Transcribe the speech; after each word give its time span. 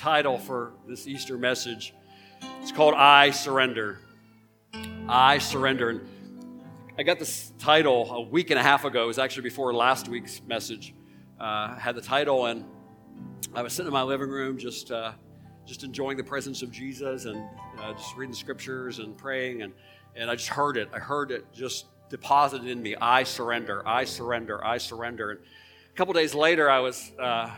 title 0.00 0.38
for 0.38 0.72
this 0.88 1.06
Easter 1.06 1.36
message. 1.36 1.92
It's 2.62 2.72
called 2.72 2.94
I 2.94 3.32
Surrender. 3.32 3.98
I 5.06 5.36
Surrender. 5.36 5.90
And 5.90 6.00
I 6.96 7.02
got 7.02 7.18
this 7.18 7.52
title 7.58 8.10
a 8.10 8.22
week 8.22 8.48
and 8.48 8.58
a 8.58 8.62
half 8.62 8.86
ago. 8.86 9.04
It 9.04 9.06
was 9.06 9.18
actually 9.18 9.42
before 9.42 9.74
last 9.74 10.08
week's 10.08 10.40
message. 10.46 10.94
Uh, 11.38 11.74
had 11.74 11.96
the 11.96 12.00
title, 12.00 12.46
and 12.46 12.64
I 13.54 13.60
was 13.60 13.74
sitting 13.74 13.88
in 13.88 13.92
my 13.92 14.02
living 14.02 14.30
room 14.30 14.56
just, 14.56 14.90
uh, 14.90 15.12
just 15.66 15.84
enjoying 15.84 16.16
the 16.16 16.24
presence 16.24 16.62
of 16.62 16.72
Jesus 16.72 17.26
and 17.26 17.46
uh, 17.78 17.92
just 17.92 18.16
reading 18.16 18.34
scriptures 18.34 19.00
and 19.00 19.18
praying. 19.18 19.60
And, 19.60 19.74
and 20.16 20.30
I 20.30 20.34
just 20.34 20.48
heard 20.48 20.78
it. 20.78 20.88
I 20.94 20.98
heard 20.98 21.30
it 21.30 21.44
just 21.52 21.88
deposited 22.08 22.68
in 22.68 22.80
me. 22.80 22.96
I 22.96 23.22
surrender. 23.22 23.86
I 23.86 24.04
surrender. 24.04 24.64
I 24.64 24.78
surrender. 24.78 25.32
And 25.32 25.40
a 25.40 25.94
couple 25.94 26.14
days 26.14 26.34
later, 26.34 26.70
I 26.70 26.78
was, 26.78 27.12
uh, 27.20 27.50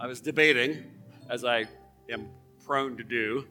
I 0.00 0.06
was 0.06 0.22
debating, 0.22 0.91
as 1.28 1.44
I 1.44 1.66
am 2.10 2.28
prone 2.64 2.96
to 2.96 3.04
do. 3.04 3.44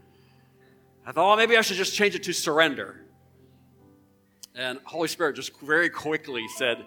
I 1.05 1.11
thought, 1.11 1.37
maybe 1.37 1.57
I 1.57 1.61
should 1.61 1.77
just 1.77 1.95
change 1.95 2.15
it 2.15 2.23
to 2.23 2.33
surrender. 2.33 3.01
And 4.55 4.79
Holy 4.83 5.07
Spirit 5.07 5.35
just 5.35 5.59
very 5.61 5.89
quickly 5.89 6.45
said, 6.57 6.85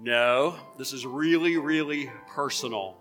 No, 0.00 0.56
this 0.76 0.92
is 0.92 1.06
really, 1.06 1.56
really 1.56 2.10
personal. 2.28 2.96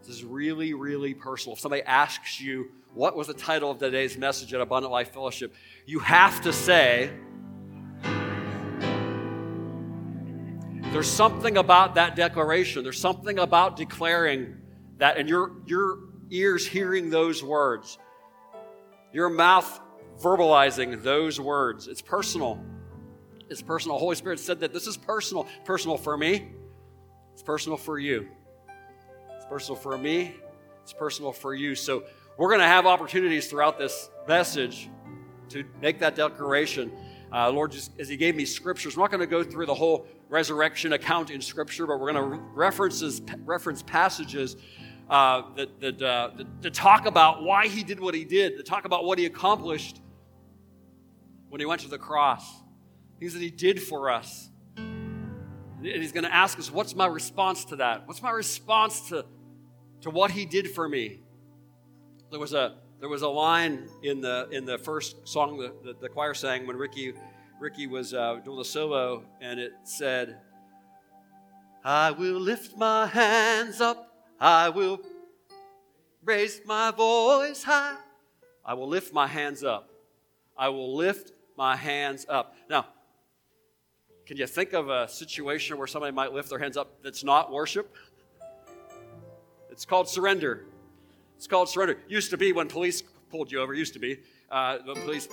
This 0.00 0.10
is 0.10 0.24
really, 0.24 0.74
really 0.74 1.14
personal. 1.14 1.54
If 1.54 1.60
somebody 1.60 1.82
asks 1.82 2.40
you, 2.40 2.70
What 2.94 3.16
was 3.16 3.26
the 3.26 3.34
title 3.34 3.70
of 3.70 3.78
today's 3.78 4.16
message 4.16 4.52
at 4.54 4.60
Abundant 4.60 4.92
Life 4.92 5.12
Fellowship? 5.12 5.54
you 5.86 5.98
have 6.00 6.40
to 6.42 6.52
say, 6.52 7.10
There's 10.92 11.10
something 11.10 11.56
about 11.56 11.94
that 11.94 12.16
declaration. 12.16 12.82
There's 12.82 13.00
something 13.00 13.38
about 13.38 13.76
declaring 13.76 14.56
that, 14.98 15.16
and 15.16 15.28
your, 15.28 15.52
your 15.64 16.09
ears 16.30 16.66
hearing 16.66 17.10
those 17.10 17.42
words, 17.42 17.98
your 19.12 19.28
mouth 19.28 19.80
verbalizing 20.20 21.02
those 21.02 21.40
words. 21.40 21.88
It's 21.88 22.02
personal. 22.02 22.62
It's 23.48 23.62
personal. 23.62 23.98
Holy 23.98 24.16
Spirit 24.16 24.38
said 24.38 24.60
that 24.60 24.72
this 24.72 24.86
is 24.86 24.96
personal. 24.96 25.46
Personal 25.64 25.96
for 25.96 26.16
me. 26.16 26.52
It's 27.32 27.42
personal 27.42 27.76
for 27.76 27.98
you. 27.98 28.28
It's 29.36 29.46
personal 29.46 29.76
for 29.76 29.96
me. 29.98 30.34
It's 30.82 30.92
personal 30.92 31.32
for 31.32 31.54
you. 31.54 31.74
So 31.74 32.04
we're 32.36 32.48
going 32.48 32.60
to 32.60 32.66
have 32.66 32.86
opportunities 32.86 33.48
throughout 33.48 33.78
this 33.78 34.10
message 34.28 34.88
to 35.48 35.64
make 35.80 35.98
that 35.98 36.14
declaration. 36.14 36.92
Uh, 37.32 37.50
Lord, 37.50 37.72
just 37.72 37.92
as 37.98 38.08
He 38.08 38.16
gave 38.16 38.36
me 38.36 38.44
scriptures, 38.44 38.96
we're 38.96 39.04
not 39.04 39.10
going 39.10 39.20
to 39.20 39.26
go 39.26 39.42
through 39.42 39.66
the 39.66 39.74
whole 39.74 40.06
resurrection 40.28 40.92
account 40.92 41.30
in 41.30 41.40
Scripture, 41.40 41.86
but 41.86 41.98
we're 41.98 42.12
going 42.12 42.30
to 42.30 42.38
references 42.54 43.20
reference 43.44 43.82
passages 43.82 44.56
uh, 45.10 45.42
that, 45.56 45.80
that, 45.80 46.02
uh, 46.02 46.30
to 46.62 46.70
talk 46.70 47.04
about 47.04 47.42
why 47.42 47.66
He 47.66 47.82
did 47.82 47.98
what 47.98 48.14
He 48.14 48.24
did, 48.24 48.56
to 48.56 48.62
talk 48.62 48.84
about 48.84 49.04
what 49.04 49.18
He 49.18 49.26
accomplished 49.26 50.00
when 51.48 51.60
He 51.60 51.66
went 51.66 51.80
to 51.80 51.88
the 51.88 51.98
cross, 51.98 52.48
things 53.18 53.34
that 53.34 53.42
He 53.42 53.50
did 53.50 53.82
for 53.82 54.08
us. 54.08 54.48
And 54.76 55.84
He's 55.84 56.12
going 56.12 56.24
to 56.24 56.32
ask 56.32 56.58
us, 56.58 56.70
"What's 56.70 56.94
my 56.94 57.06
response 57.06 57.64
to 57.66 57.76
that? 57.76 58.06
What's 58.06 58.22
my 58.22 58.30
response 58.30 59.08
to 59.08 59.26
to 60.02 60.10
what 60.10 60.30
He 60.30 60.46
did 60.46 60.70
for 60.70 60.88
me?" 60.88 61.22
There 62.30 62.38
was 62.38 62.52
a 62.52 62.76
there 63.00 63.08
was 63.08 63.22
a 63.22 63.28
line 63.28 63.88
in 64.04 64.20
the 64.20 64.48
in 64.52 64.64
the 64.64 64.78
first 64.78 65.26
song 65.26 65.58
that 65.58 65.82
the, 65.82 65.94
the 66.00 66.08
choir 66.08 66.34
sang 66.34 66.66
when 66.68 66.76
Ricky 66.76 67.14
Ricky 67.58 67.88
was 67.88 68.14
uh, 68.14 68.40
doing 68.44 68.58
the 68.58 68.64
solo, 68.64 69.24
and 69.40 69.58
it 69.58 69.72
said, 69.82 70.38
"I 71.84 72.12
will 72.12 72.38
lift 72.38 72.76
my 72.76 73.06
hands 73.06 73.80
up, 73.80 74.09
I 74.40 74.70
will 74.70 75.00
raise 76.24 76.60
my 76.64 76.90
voice 76.90 77.62
high, 77.62 77.96
I 78.64 78.74
will 78.74 78.88
lift 78.88 79.12
my 79.12 79.26
hands 79.26 79.62
up, 79.62 79.90
I 80.56 80.70
will 80.70 80.96
lift 80.96 81.32
my 81.56 81.76
hands 81.76 82.24
up." 82.28 82.56
Now, 82.68 82.86
can 84.24 84.36
you 84.36 84.46
think 84.46 84.72
of 84.72 84.88
a 84.88 85.08
situation 85.08 85.76
where 85.76 85.86
somebody 85.86 86.12
might 86.12 86.32
lift 86.32 86.48
their 86.48 86.58
hands 86.58 86.76
up 86.76 87.02
that's 87.02 87.22
not 87.22 87.52
worship? 87.52 87.94
It's 89.70 89.84
called 89.84 90.08
surrender. 90.08 90.64
It's 91.36 91.46
called 91.46 91.68
surrender. 91.68 91.98
Used 92.08 92.30
to 92.30 92.36
be 92.36 92.52
when 92.52 92.68
police 92.68 93.02
pulled 93.30 93.50
you 93.50 93.60
over, 93.60 93.74
used 93.74 93.92
to 93.94 93.98
be, 93.98 94.20
uh, 94.50 94.78
when 94.84 94.96
police 94.96 95.28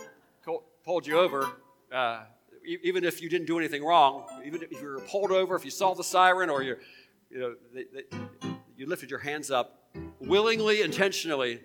pulled 0.83 1.05
you 1.05 1.17
over, 1.19 1.49
uh, 1.91 2.23
even 2.65 3.03
if 3.03 3.21
you 3.21 3.29
didn't 3.29 3.47
do 3.47 3.57
anything 3.57 3.83
wrong, 3.83 4.25
even 4.45 4.61
if 4.61 4.71
you 4.71 4.87
were 4.87 4.99
pulled 4.99 5.31
over, 5.31 5.55
if 5.55 5.63
you 5.63 5.71
saw 5.71 5.93
the 5.93 6.03
siren 6.03 6.49
or 6.49 6.63
you, 6.63 6.75
you 7.29 7.39
know, 7.39 7.55
they, 7.73 7.85
they, 7.93 8.17
you 8.77 8.85
lifted 8.85 9.09
your 9.09 9.19
hands 9.19 9.49
up 9.49 9.89
willingly, 10.19 10.83
intentionally. 10.83 11.59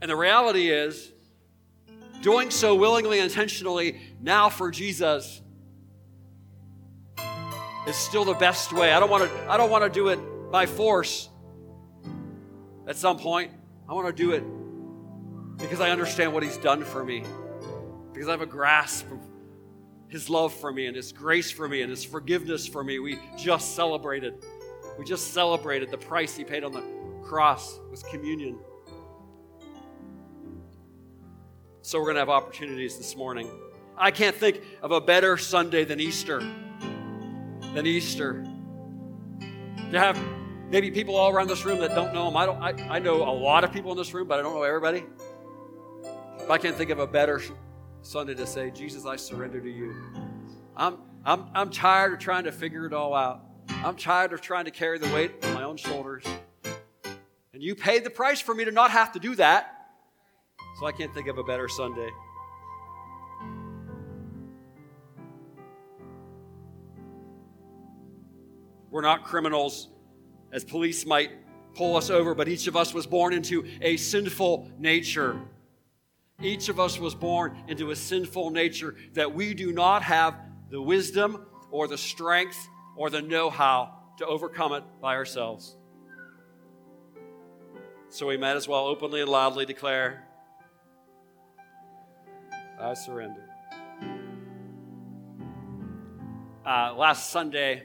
And 0.00 0.10
the 0.10 0.16
reality 0.16 0.70
is, 0.70 1.12
doing 2.22 2.50
so 2.50 2.74
willingly, 2.74 3.18
intentionally, 3.18 4.00
now 4.20 4.48
for 4.48 4.70
Jesus 4.70 5.42
is 7.86 7.96
still 7.96 8.24
the 8.24 8.34
best 8.34 8.72
way. 8.72 8.92
I 8.92 8.98
don't 8.98 9.10
want 9.10 9.30
to. 9.30 9.50
I 9.50 9.58
don't 9.58 9.70
want 9.70 9.84
to 9.84 9.90
do 9.90 10.08
it 10.08 10.18
by 10.50 10.64
force 10.64 11.28
at 12.86 12.96
some 12.96 13.18
point. 13.18 13.52
I 13.86 13.92
want 13.92 14.06
to 14.06 14.12
do 14.12 14.32
it 14.32 14.42
because 15.58 15.80
I 15.80 15.90
understand 15.90 16.32
what 16.32 16.42
He's 16.42 16.56
done 16.56 16.82
for 16.82 17.04
me, 17.04 17.24
because 18.14 18.26
I 18.26 18.30
have 18.30 18.40
a 18.40 18.46
grasp 18.46 19.04
of 19.12 19.18
His 20.08 20.30
love 20.30 20.54
for 20.54 20.72
me 20.72 20.86
and 20.86 20.96
His 20.96 21.12
grace 21.12 21.50
for 21.50 21.68
me 21.68 21.82
and 21.82 21.90
His 21.90 22.04
forgiveness 22.04 22.66
for 22.66 22.82
me. 22.82 22.98
We 23.00 23.18
just 23.36 23.76
celebrated. 23.76 24.42
We 24.98 25.04
just 25.04 25.32
celebrated 25.32 25.90
the 25.90 25.98
price 25.98 26.36
He 26.36 26.44
paid 26.44 26.64
on 26.64 26.72
the 26.72 26.82
cross 27.22 27.78
with 27.90 28.04
communion. 28.08 28.58
So 31.80 31.98
we're 31.98 32.04
going 32.04 32.14
to 32.14 32.20
have 32.20 32.28
opportunities 32.28 32.96
this 32.96 33.16
morning. 33.16 33.50
I 33.96 34.10
can't 34.10 34.36
think 34.36 34.62
of 34.82 34.92
a 34.92 35.00
better 35.00 35.36
Sunday 35.36 35.84
than 35.84 36.00
Easter. 36.00 36.40
Than 37.74 37.86
Easter. 37.86 38.44
To 39.90 39.98
have 39.98 40.18
maybe 40.70 40.90
people 40.90 41.16
all 41.16 41.30
around 41.30 41.48
this 41.48 41.64
room 41.64 41.80
that 41.80 41.94
don't 41.94 42.14
know 42.14 42.28
him. 42.28 42.36
I, 42.36 42.46
don't, 42.46 42.62
I, 42.62 42.96
I 42.96 42.98
know 42.98 43.28
a 43.28 43.34
lot 43.34 43.64
of 43.64 43.72
people 43.72 43.90
in 43.92 43.98
this 43.98 44.14
room, 44.14 44.28
but 44.28 44.38
I 44.38 44.42
don't 44.42 44.54
know 44.54 44.62
everybody. 44.62 45.04
But 46.38 46.50
I 46.50 46.58
can't 46.58 46.76
think 46.76 46.90
of 46.90 46.98
a 46.98 47.06
better 47.06 47.42
Sunday 48.02 48.34
to 48.34 48.46
say, 48.46 48.70
Jesus, 48.70 49.04
I 49.06 49.16
surrender 49.16 49.60
to 49.60 49.70
you. 49.70 49.94
I'm, 50.76 50.98
I'm, 51.24 51.46
I'm 51.54 51.70
tired 51.70 52.14
of 52.14 52.18
trying 52.18 52.44
to 52.44 52.52
figure 52.52 52.86
it 52.86 52.92
all 52.92 53.14
out. 53.14 53.44
I'm 53.68 53.96
tired 53.96 54.32
of 54.32 54.40
trying 54.40 54.66
to 54.66 54.70
carry 54.70 54.98
the 54.98 55.12
weight 55.12 55.32
on 55.42 55.54
my 55.54 55.62
own 55.64 55.76
shoulders. 55.76 56.24
And 57.52 57.62
you 57.62 57.74
paid 57.74 58.04
the 58.04 58.10
price 58.10 58.40
for 58.40 58.54
me 58.54 58.64
to 58.64 58.70
not 58.70 58.90
have 58.90 59.12
to 59.12 59.18
do 59.18 59.34
that. 59.36 59.88
So 60.78 60.86
I 60.86 60.92
can't 60.92 61.12
think 61.12 61.28
of 61.28 61.38
a 61.38 61.44
better 61.44 61.68
Sunday. 61.68 62.08
We're 68.90 69.02
not 69.02 69.24
criminals 69.24 69.88
as 70.52 70.64
police 70.64 71.06
might 71.06 71.30
pull 71.74 71.96
us 71.96 72.10
over, 72.10 72.34
but 72.34 72.48
each 72.48 72.66
of 72.66 72.76
us 72.76 72.92
was 72.92 73.06
born 73.06 73.32
into 73.32 73.66
a 73.80 73.96
sinful 73.96 74.70
nature. 74.78 75.40
Each 76.42 76.68
of 76.68 76.78
us 76.78 76.98
was 76.98 77.14
born 77.14 77.56
into 77.68 77.90
a 77.90 77.96
sinful 77.96 78.50
nature 78.50 78.94
that 79.14 79.34
we 79.34 79.54
do 79.54 79.72
not 79.72 80.02
have 80.02 80.36
the 80.70 80.80
wisdom 80.80 81.46
or 81.70 81.88
the 81.88 81.96
strength 81.96 82.68
or 82.96 83.10
the 83.10 83.22
know 83.22 83.50
how 83.50 83.94
to 84.18 84.26
overcome 84.26 84.72
it 84.72 84.84
by 85.00 85.14
ourselves. 85.14 85.76
So 88.08 88.26
we 88.26 88.36
might 88.36 88.56
as 88.56 88.68
well 88.68 88.86
openly 88.86 89.22
and 89.22 89.30
loudly 89.30 89.64
declare, 89.64 90.22
I 92.78 92.94
surrender. 92.94 93.48
Uh, 96.66 96.94
last 96.94 97.30
Sunday, 97.30 97.84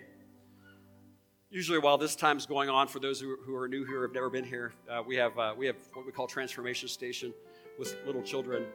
usually 1.49 1.79
while 1.79 1.97
this 1.97 2.15
time's 2.15 2.45
going 2.45 2.69
on, 2.69 2.87
for 2.87 2.99
those 2.99 3.21
who, 3.21 3.55
are 3.55 3.67
new 3.67 3.85
here, 3.85 4.01
have 4.01 4.13
never 4.13 4.29
been 4.29 4.43
here, 4.43 4.73
uh, 4.89 5.01
we 5.05 5.15
have 5.15 5.37
uh, 5.39 5.53
we 5.57 5.65
have 5.65 5.75
what 5.93 6.05
we 6.05 6.11
call 6.11 6.27
transformation 6.27 6.87
station 6.89 7.33
with 7.79 7.95
little 8.05 8.21
children, 8.21 8.65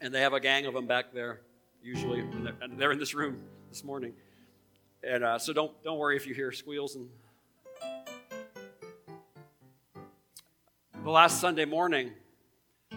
and 0.00 0.12
they 0.12 0.20
have 0.20 0.32
a 0.32 0.40
gang 0.40 0.66
of 0.66 0.74
them 0.74 0.86
back 0.86 1.12
there, 1.12 1.40
usually, 1.82 2.20
and 2.20 2.78
they're 2.78 2.92
in 2.92 2.98
this 2.98 3.14
room 3.14 3.42
this 3.68 3.84
morning. 3.84 4.12
And 5.02 5.24
uh, 5.24 5.38
so 5.38 5.52
don't 5.52 5.82
don't 5.82 5.98
worry 5.98 6.16
if 6.16 6.26
you 6.26 6.34
hear 6.34 6.52
squeals 6.52 6.96
and. 6.96 7.08
The 11.04 11.10
last 11.10 11.40
Sunday 11.40 11.64
morning, 11.64 12.10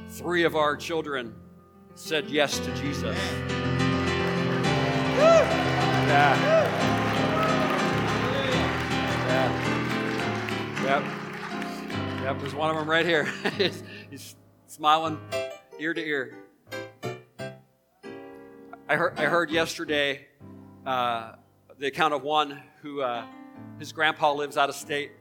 three 0.09 0.43
of 0.43 0.55
our 0.55 0.75
children 0.75 1.33
said 1.95 2.29
yes 2.29 2.59
to 2.59 2.75
Jesus. 2.75 3.17
Yeah. 6.07 6.41
Yeah. 9.27 9.81
Yep. 10.83 11.03
Yep, 12.23 12.39
there's 12.39 12.55
one 12.55 12.69
of 12.69 12.75
them 12.75 12.89
right 12.89 13.05
here. 13.05 13.25
he's, 14.09 14.35
smiling 14.67 15.19
ear 15.79 15.93
to 15.93 16.01
ear. 16.01 16.37
I 18.89 18.95
heard, 18.95 19.19
I 19.19 19.25
heard 19.25 19.51
yesterday 19.51 20.27
uh, 20.85 21.33
the 21.81 21.87
account 21.87 22.13
of 22.13 22.21
one 22.21 22.61
who 22.83 23.01
uh, 23.01 23.25
his 23.79 23.91
grandpa 23.91 24.31
lives 24.31 24.55
out 24.55 24.69
of 24.69 24.75
state, 24.75 25.11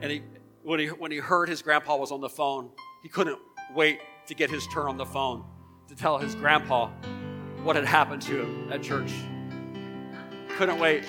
and 0.00 0.12
he 0.12 0.22
when 0.62 0.78
he, 0.78 0.86
when 0.86 1.10
he 1.10 1.18
heard 1.18 1.48
his 1.48 1.60
grandpa 1.60 1.96
was 1.96 2.12
on 2.12 2.20
the 2.20 2.28
phone, 2.28 2.70
he 3.02 3.08
couldn't 3.08 3.38
wait 3.74 3.98
to 4.28 4.34
get 4.34 4.48
his 4.48 4.64
turn 4.68 4.86
on 4.86 4.96
the 4.96 5.04
phone 5.04 5.44
to 5.88 5.96
tell 5.96 6.18
his 6.18 6.36
grandpa 6.36 6.88
what 7.64 7.74
had 7.74 7.84
happened 7.84 8.22
to 8.22 8.42
him 8.42 8.72
at 8.72 8.80
church. 8.80 9.12
Couldn't 10.56 10.78
wait. 10.78 11.04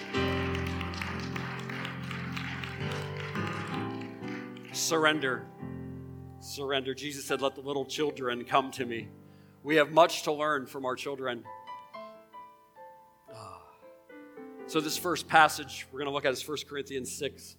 Surrender. 4.71 5.45
Surrender. 6.39 6.95
Jesus 6.95 7.25
said, 7.25 7.44
Let 7.44 7.54
the 7.54 7.62
little 7.62 7.86
children 7.86 8.44
come 8.44 8.71
to 8.71 8.88
me. 8.88 9.07
We 9.62 9.75
have 9.75 9.92
much 9.92 10.24
to 10.24 10.31
learn 10.31 10.65
from 10.65 10.83
our 10.83 10.95
children. 10.95 11.44
So, 14.68 14.81
this 14.81 14.98
first 14.98 15.30
passage 15.30 15.88
we're 15.94 16.00
going 16.00 16.10
to 16.10 16.14
look 16.14 16.25
at 16.25 16.34
is 16.34 16.46
1 16.46 16.58
Corinthians 16.68 17.10
6. 17.16 17.56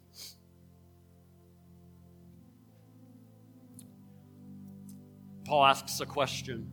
Paul 5.46 5.64
asks 5.64 6.00
a 6.00 6.06
question 6.06 6.70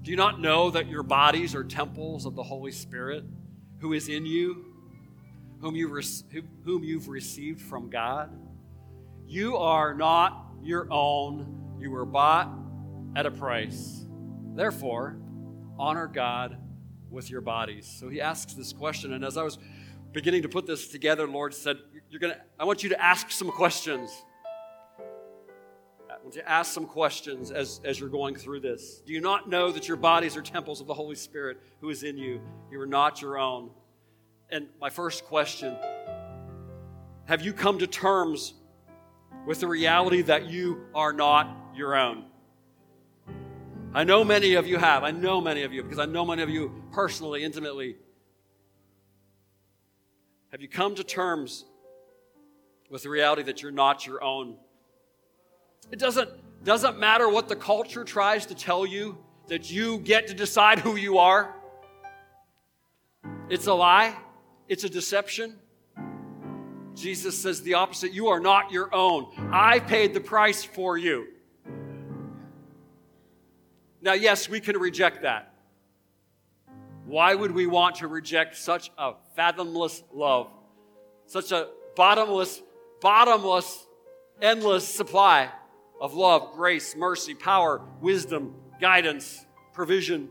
Do 0.00 0.10
you 0.10 0.16
not 0.16 0.40
know 0.40 0.70
that 0.70 0.88
your 0.88 1.02
bodies 1.02 1.54
are 1.54 1.64
temples 1.64 2.24
of 2.24 2.34
the 2.34 2.42
Holy 2.42 2.72
Spirit 2.72 3.24
who 3.80 3.92
is 3.92 4.08
in 4.08 4.24
you, 4.24 4.64
whom, 5.60 5.76
you 5.76 5.88
re- 5.88 6.42
whom 6.64 6.82
you've 6.82 7.08
received 7.08 7.60
from 7.60 7.90
God? 7.90 8.30
You 9.26 9.58
are 9.58 9.92
not 9.92 10.46
your 10.62 10.90
own, 10.90 11.76
you 11.78 11.90
were 11.90 12.06
bought 12.06 12.50
at 13.14 13.26
a 13.26 13.30
price. 13.30 14.06
Therefore, 14.54 15.18
honor 15.78 16.06
God 16.06 16.56
with 17.12 17.30
your 17.30 17.40
bodies. 17.40 17.86
So 17.86 18.08
he 18.08 18.20
asks 18.20 18.54
this 18.54 18.72
question, 18.72 19.12
and 19.12 19.24
as 19.24 19.36
I 19.36 19.42
was 19.42 19.58
beginning 20.12 20.42
to 20.42 20.48
put 20.48 20.66
this 20.66 20.88
together, 20.88 21.26
Lord 21.26 21.54
said, 21.54 21.78
You're 22.10 22.20
gonna 22.20 22.40
I 22.58 22.64
want 22.64 22.82
you 22.82 22.88
to 22.90 23.02
ask 23.02 23.30
some 23.30 23.50
questions. 23.50 24.10
I 26.08 26.22
want 26.22 26.36
you 26.36 26.42
to 26.42 26.48
ask 26.48 26.72
some 26.72 26.86
questions 26.86 27.50
as, 27.50 27.80
as 27.84 27.98
you're 27.98 28.08
going 28.08 28.36
through 28.36 28.60
this. 28.60 29.02
Do 29.04 29.12
you 29.12 29.20
not 29.20 29.48
know 29.48 29.72
that 29.72 29.88
your 29.88 29.96
bodies 29.96 30.36
are 30.36 30.42
temples 30.42 30.80
of 30.80 30.86
the 30.86 30.94
Holy 30.94 31.16
Spirit 31.16 31.58
who 31.80 31.90
is 31.90 32.04
in 32.04 32.16
you? 32.16 32.40
You 32.70 32.80
are 32.80 32.86
not 32.86 33.20
your 33.20 33.38
own. 33.38 33.70
And 34.50 34.68
my 34.80 34.90
first 34.90 35.24
question 35.24 35.76
Have 37.26 37.42
you 37.42 37.52
come 37.52 37.78
to 37.78 37.86
terms 37.86 38.54
with 39.46 39.60
the 39.60 39.66
reality 39.66 40.22
that 40.22 40.46
you 40.46 40.86
are 40.94 41.12
not 41.12 41.56
your 41.74 41.96
own? 41.96 42.26
I 43.94 44.04
know 44.04 44.24
many 44.24 44.54
of 44.54 44.66
you 44.66 44.78
have. 44.78 45.04
I 45.04 45.10
know 45.10 45.40
many 45.40 45.64
of 45.64 45.72
you 45.72 45.82
because 45.82 45.98
I 45.98 46.06
know 46.06 46.24
many 46.24 46.40
of 46.42 46.48
you 46.48 46.82
personally, 46.92 47.44
intimately. 47.44 47.96
Have 50.50 50.62
you 50.62 50.68
come 50.68 50.94
to 50.94 51.04
terms 51.04 51.66
with 52.88 53.02
the 53.02 53.10
reality 53.10 53.42
that 53.42 53.60
you're 53.60 53.70
not 53.70 54.06
your 54.06 54.24
own? 54.24 54.56
It 55.90 55.98
doesn't, 55.98 56.30
doesn't 56.64 56.98
matter 56.98 57.28
what 57.28 57.48
the 57.48 57.56
culture 57.56 58.02
tries 58.02 58.46
to 58.46 58.54
tell 58.54 58.86
you 58.86 59.18
that 59.48 59.70
you 59.70 59.98
get 59.98 60.28
to 60.28 60.34
decide 60.34 60.78
who 60.78 60.96
you 60.96 61.18
are. 61.18 61.54
It's 63.50 63.66
a 63.66 63.74
lie, 63.74 64.16
it's 64.68 64.84
a 64.84 64.88
deception. 64.88 65.58
Jesus 66.94 67.38
says 67.38 67.62
the 67.62 67.74
opposite. 67.74 68.12
You 68.12 68.28
are 68.28 68.40
not 68.40 68.70
your 68.70 68.94
own. 68.94 69.26
I 69.52 69.80
paid 69.80 70.14
the 70.14 70.20
price 70.20 70.64
for 70.64 70.96
you. 70.96 71.28
Now, 74.02 74.14
yes, 74.14 74.48
we 74.48 74.58
can 74.60 74.76
reject 74.76 75.22
that. 75.22 75.54
Why 77.06 77.34
would 77.36 77.52
we 77.52 77.66
want 77.68 77.96
to 77.96 78.08
reject 78.08 78.56
such 78.56 78.90
a 78.98 79.12
fathomless 79.36 80.02
love, 80.12 80.50
such 81.26 81.52
a 81.52 81.68
bottomless, 81.94 82.62
bottomless, 83.00 83.86
endless 84.40 84.86
supply 84.86 85.50
of 86.00 86.14
love, 86.14 86.52
grace, 86.54 86.96
mercy, 86.96 87.34
power, 87.34 87.80
wisdom, 88.00 88.56
guidance, 88.80 89.46
provision? 89.72 90.28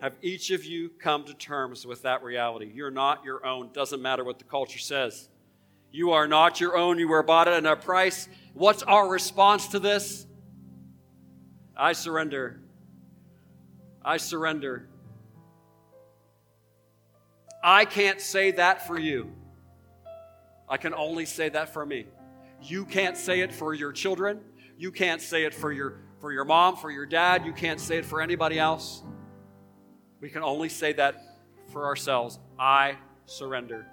Have 0.00 0.14
each 0.22 0.50
of 0.50 0.64
you 0.64 0.88
come 0.88 1.24
to 1.24 1.34
terms 1.34 1.86
with 1.86 2.02
that 2.02 2.24
reality? 2.24 2.72
You're 2.74 2.90
not 2.90 3.22
your 3.22 3.46
own. 3.46 3.70
Doesn't 3.72 4.02
matter 4.02 4.24
what 4.24 4.38
the 4.38 4.44
culture 4.44 4.78
says. 4.78 5.28
You 5.92 6.12
are 6.12 6.28
not 6.28 6.60
your 6.60 6.76
own. 6.76 6.98
You 6.98 7.08
were 7.08 7.22
bought 7.22 7.48
at 7.48 7.64
a 7.64 7.76
price. 7.76 8.28
What's 8.54 8.82
our 8.82 9.08
response 9.08 9.68
to 9.68 9.78
this? 9.78 10.26
I 11.76 11.92
surrender. 11.92 12.60
I 14.04 14.16
surrender. 14.16 14.88
I 17.62 17.84
can't 17.84 18.20
say 18.20 18.52
that 18.52 18.86
for 18.86 18.98
you. 18.98 19.30
I 20.68 20.76
can 20.76 20.94
only 20.94 21.26
say 21.26 21.48
that 21.48 21.72
for 21.72 21.84
me. 21.84 22.06
You 22.62 22.84
can't 22.84 23.16
say 23.16 23.40
it 23.40 23.52
for 23.52 23.74
your 23.74 23.92
children. 23.92 24.40
You 24.78 24.92
can't 24.92 25.20
say 25.20 25.44
it 25.44 25.54
for 25.54 25.72
your, 25.72 25.98
for 26.20 26.32
your 26.32 26.44
mom, 26.44 26.76
for 26.76 26.90
your 26.90 27.06
dad. 27.06 27.44
You 27.44 27.52
can't 27.52 27.80
say 27.80 27.98
it 27.98 28.04
for 28.04 28.22
anybody 28.22 28.58
else. 28.58 29.02
We 30.20 30.30
can 30.30 30.42
only 30.42 30.68
say 30.68 30.92
that 30.94 31.22
for 31.72 31.86
ourselves. 31.86 32.38
I 32.58 32.96
surrender. 33.26 33.86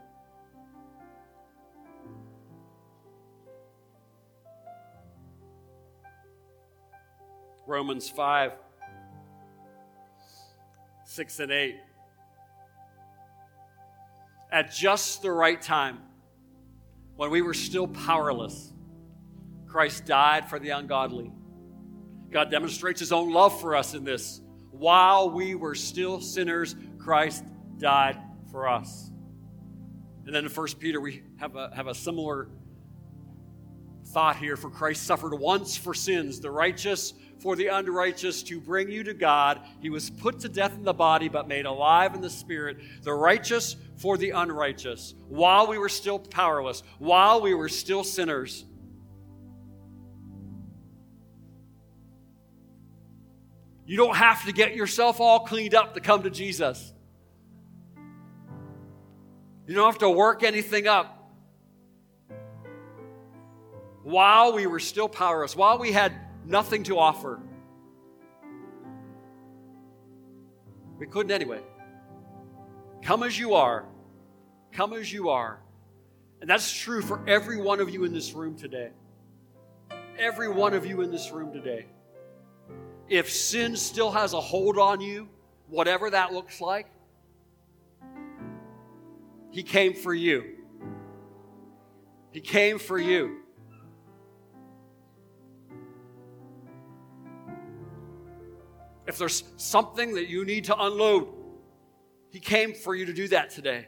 Romans 7.68 8.10
5, 8.10 8.54
6 11.04 11.40
and 11.42 11.52
8. 11.52 11.76
At 14.50 14.72
just 14.74 15.22
the 15.22 15.32
right 15.32 15.62
time, 15.62 16.00
when 17.18 17.30
we 17.30 17.42
were 17.42 17.54
still 17.54 17.88
powerless, 17.88 18.72
Christ 19.68 20.06
died 20.06 20.50
for 20.50 20.60
the 20.60 20.70
ungodly. 20.70 21.30
God 22.32 22.50
demonstrates 22.50 23.02
his 23.02 23.12
own 23.12 23.34
love 23.34 23.60
for 23.60 23.76
us 23.76 23.94
in 23.94 24.06
this. 24.06 24.40
While 24.72 25.30
we 25.30 25.54
were 25.54 25.76
still 25.76 26.22
sinners, 26.22 26.74
Christ 26.98 27.44
died 27.78 28.18
for 28.50 28.70
us. 28.70 29.12
And 30.26 30.34
then 30.34 30.46
in 30.46 30.52
1 30.52 30.68
Peter, 30.80 31.02
we 31.02 31.24
have 31.38 31.58
a, 31.58 31.72
have 31.76 31.88
a 31.88 31.96
similar 31.96 32.48
thought 34.12 34.38
here. 34.38 34.56
For 34.56 34.70
Christ 34.70 35.04
suffered 35.04 35.34
once 35.34 35.78
for 35.78 35.94
sins, 35.94 36.40
the 36.40 36.52
righteous 36.52 37.14
for 37.40 37.56
the 37.56 37.68
unrighteous 37.68 38.44
to 38.44 38.60
bring 38.60 38.90
you 38.90 39.04
to 39.04 39.14
God. 39.14 39.62
He 39.80 39.90
was 39.90 40.10
put 40.10 40.40
to 40.42 40.50
death 40.50 40.74
in 40.74 40.84
the 40.84 40.94
body, 40.94 41.30
but 41.30 41.48
made 41.48 41.66
alive 41.66 42.16
in 42.16 42.22
the 42.22 42.30
spirit. 42.30 42.78
The 43.04 43.14
righteous 43.14 43.76
for 43.98 44.18
the 44.18 44.32
unrighteous. 44.32 45.14
While 45.28 45.68
we 45.68 45.78
were 45.78 45.90
still 45.90 46.20
powerless, 46.20 46.84
while 46.98 47.42
we 47.42 47.54
were 47.54 47.70
still 47.70 48.04
sinners. 48.04 48.66
You 53.86 53.96
don't 53.96 54.18
have 54.18 54.44
to 54.46 54.52
get 54.52 54.76
yourself 54.76 55.22
all 55.22 55.42
cleaned 55.42 55.74
up 55.74 55.94
to 55.94 56.02
come 56.02 56.24
to 56.24 56.30
Jesus. 56.30 56.94
You 59.66 59.76
don't 59.76 59.86
have 59.86 60.00
to 60.00 60.10
work 60.10 60.44
anything 60.44 60.88
up. 60.88 61.17
While 64.08 64.54
we 64.54 64.68
were 64.68 64.80
still 64.80 65.10
powerless, 65.10 65.54
while 65.54 65.80
we 65.80 65.92
had 65.92 66.14
nothing 66.46 66.84
to 66.84 66.98
offer. 66.98 67.42
We 70.98 71.08
couldn't 71.08 71.34
anyway. 71.34 71.60
Come 73.02 73.22
as 73.22 73.38
you 73.38 73.56
are. 73.56 73.84
Come 74.72 74.94
as 74.94 75.12
you 75.12 75.28
are. 75.28 75.60
And 76.40 76.50
that's 76.50 76.72
true 76.72 77.02
for 77.02 77.22
every 77.28 77.60
one 77.62 77.82
of 77.82 77.90
you 77.90 78.06
in 78.06 78.14
this 78.14 78.32
room 78.32 78.56
today. 78.56 78.92
Every 80.18 80.48
one 80.48 80.74
of 80.74 80.86
you 80.86 81.02
in 81.02 81.12
this 81.12 81.30
room 81.32 81.52
today. 81.52 81.88
If 83.10 83.30
sin 83.30 83.76
still 83.76 84.12
has 84.12 84.32
a 84.32 84.40
hold 84.40 84.78
on 84.78 85.02
you, 85.02 85.28
whatever 85.68 86.10
that 86.12 86.32
looks 86.32 86.62
like, 86.62 86.88
He 89.52 89.64
came 89.64 89.96
for 89.96 90.14
you. 90.14 90.46
He 92.32 92.40
came 92.40 92.80
for 92.80 92.98
you. 92.98 93.42
If 99.08 99.18
there's 99.18 99.44
something 99.56 100.16
that 100.16 100.28
you 100.28 100.44
need 100.44 100.66
to 100.66 100.78
unload, 100.78 101.30
He 102.30 102.40
came 102.40 102.74
for 102.74 102.94
you 102.94 103.06
to 103.06 103.14
do 103.14 103.30
that 103.30 103.50
today. 103.50 103.88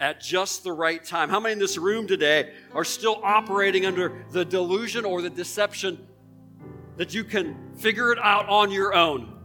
At 0.00 0.20
just 0.20 0.64
the 0.64 0.72
right 0.72 1.04
time. 1.04 1.28
How 1.28 1.40
many 1.40 1.54
in 1.54 1.58
this 1.58 1.78
room 1.78 2.06
today 2.06 2.52
are 2.74 2.84
still 2.84 3.20
operating 3.22 3.86
under 3.86 4.24
the 4.30 4.44
delusion 4.44 5.04
or 5.04 5.22
the 5.22 5.30
deception 5.30 6.06
that 6.96 7.14
you 7.14 7.24
can 7.24 7.74
figure 7.76 8.12
it 8.12 8.18
out 8.18 8.48
on 8.48 8.70
your 8.70 8.94
own? 8.94 9.38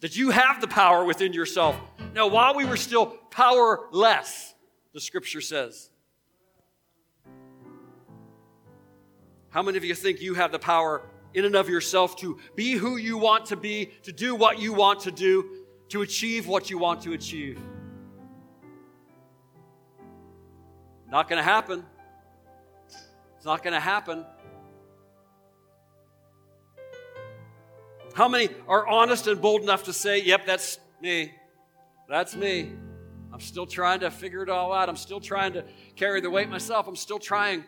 That 0.00 0.16
you 0.16 0.30
have 0.30 0.60
the 0.60 0.68
power 0.68 1.04
within 1.04 1.32
yourself. 1.32 1.76
Now, 2.14 2.28
while 2.28 2.54
we 2.54 2.66
were 2.66 2.76
still 2.76 3.06
powerless, 3.30 4.54
the 4.92 5.00
scripture 5.00 5.40
says, 5.40 5.90
How 9.56 9.62
many 9.62 9.78
of 9.78 9.84
you 9.86 9.94
think 9.94 10.20
you 10.20 10.34
have 10.34 10.52
the 10.52 10.58
power 10.58 11.00
in 11.32 11.46
and 11.46 11.54
of 11.54 11.70
yourself 11.70 12.14
to 12.16 12.38
be 12.56 12.72
who 12.72 12.98
you 12.98 13.16
want 13.16 13.46
to 13.46 13.56
be, 13.56 13.86
to 14.02 14.12
do 14.12 14.34
what 14.34 14.58
you 14.58 14.74
want 14.74 15.00
to 15.00 15.10
do, 15.10 15.48
to 15.88 16.02
achieve 16.02 16.46
what 16.46 16.68
you 16.68 16.76
want 16.76 17.00
to 17.04 17.14
achieve. 17.14 17.58
Not 21.08 21.26
going 21.26 21.38
to 21.38 21.42
happen. 21.42 21.86
It's 23.38 23.46
not 23.46 23.62
going 23.62 23.72
to 23.72 23.80
happen. 23.80 24.26
How 28.12 28.28
many 28.28 28.50
are 28.68 28.86
honest 28.86 29.26
and 29.26 29.40
bold 29.40 29.62
enough 29.62 29.84
to 29.84 29.94
say, 29.94 30.20
Yep, 30.20 30.44
that's 30.44 30.78
me? 31.00 31.32
That's 32.10 32.36
me. 32.36 32.72
I'm 33.32 33.40
still 33.40 33.64
trying 33.64 34.00
to 34.00 34.10
figure 34.10 34.42
it 34.42 34.50
all 34.50 34.74
out. 34.74 34.90
I'm 34.90 34.96
still 34.96 35.18
trying 35.18 35.54
to 35.54 35.64
carry 35.94 36.20
the 36.20 36.28
weight 36.28 36.50
myself. 36.50 36.86
I'm 36.88 36.94
still 36.94 37.18
trying. 37.18 37.64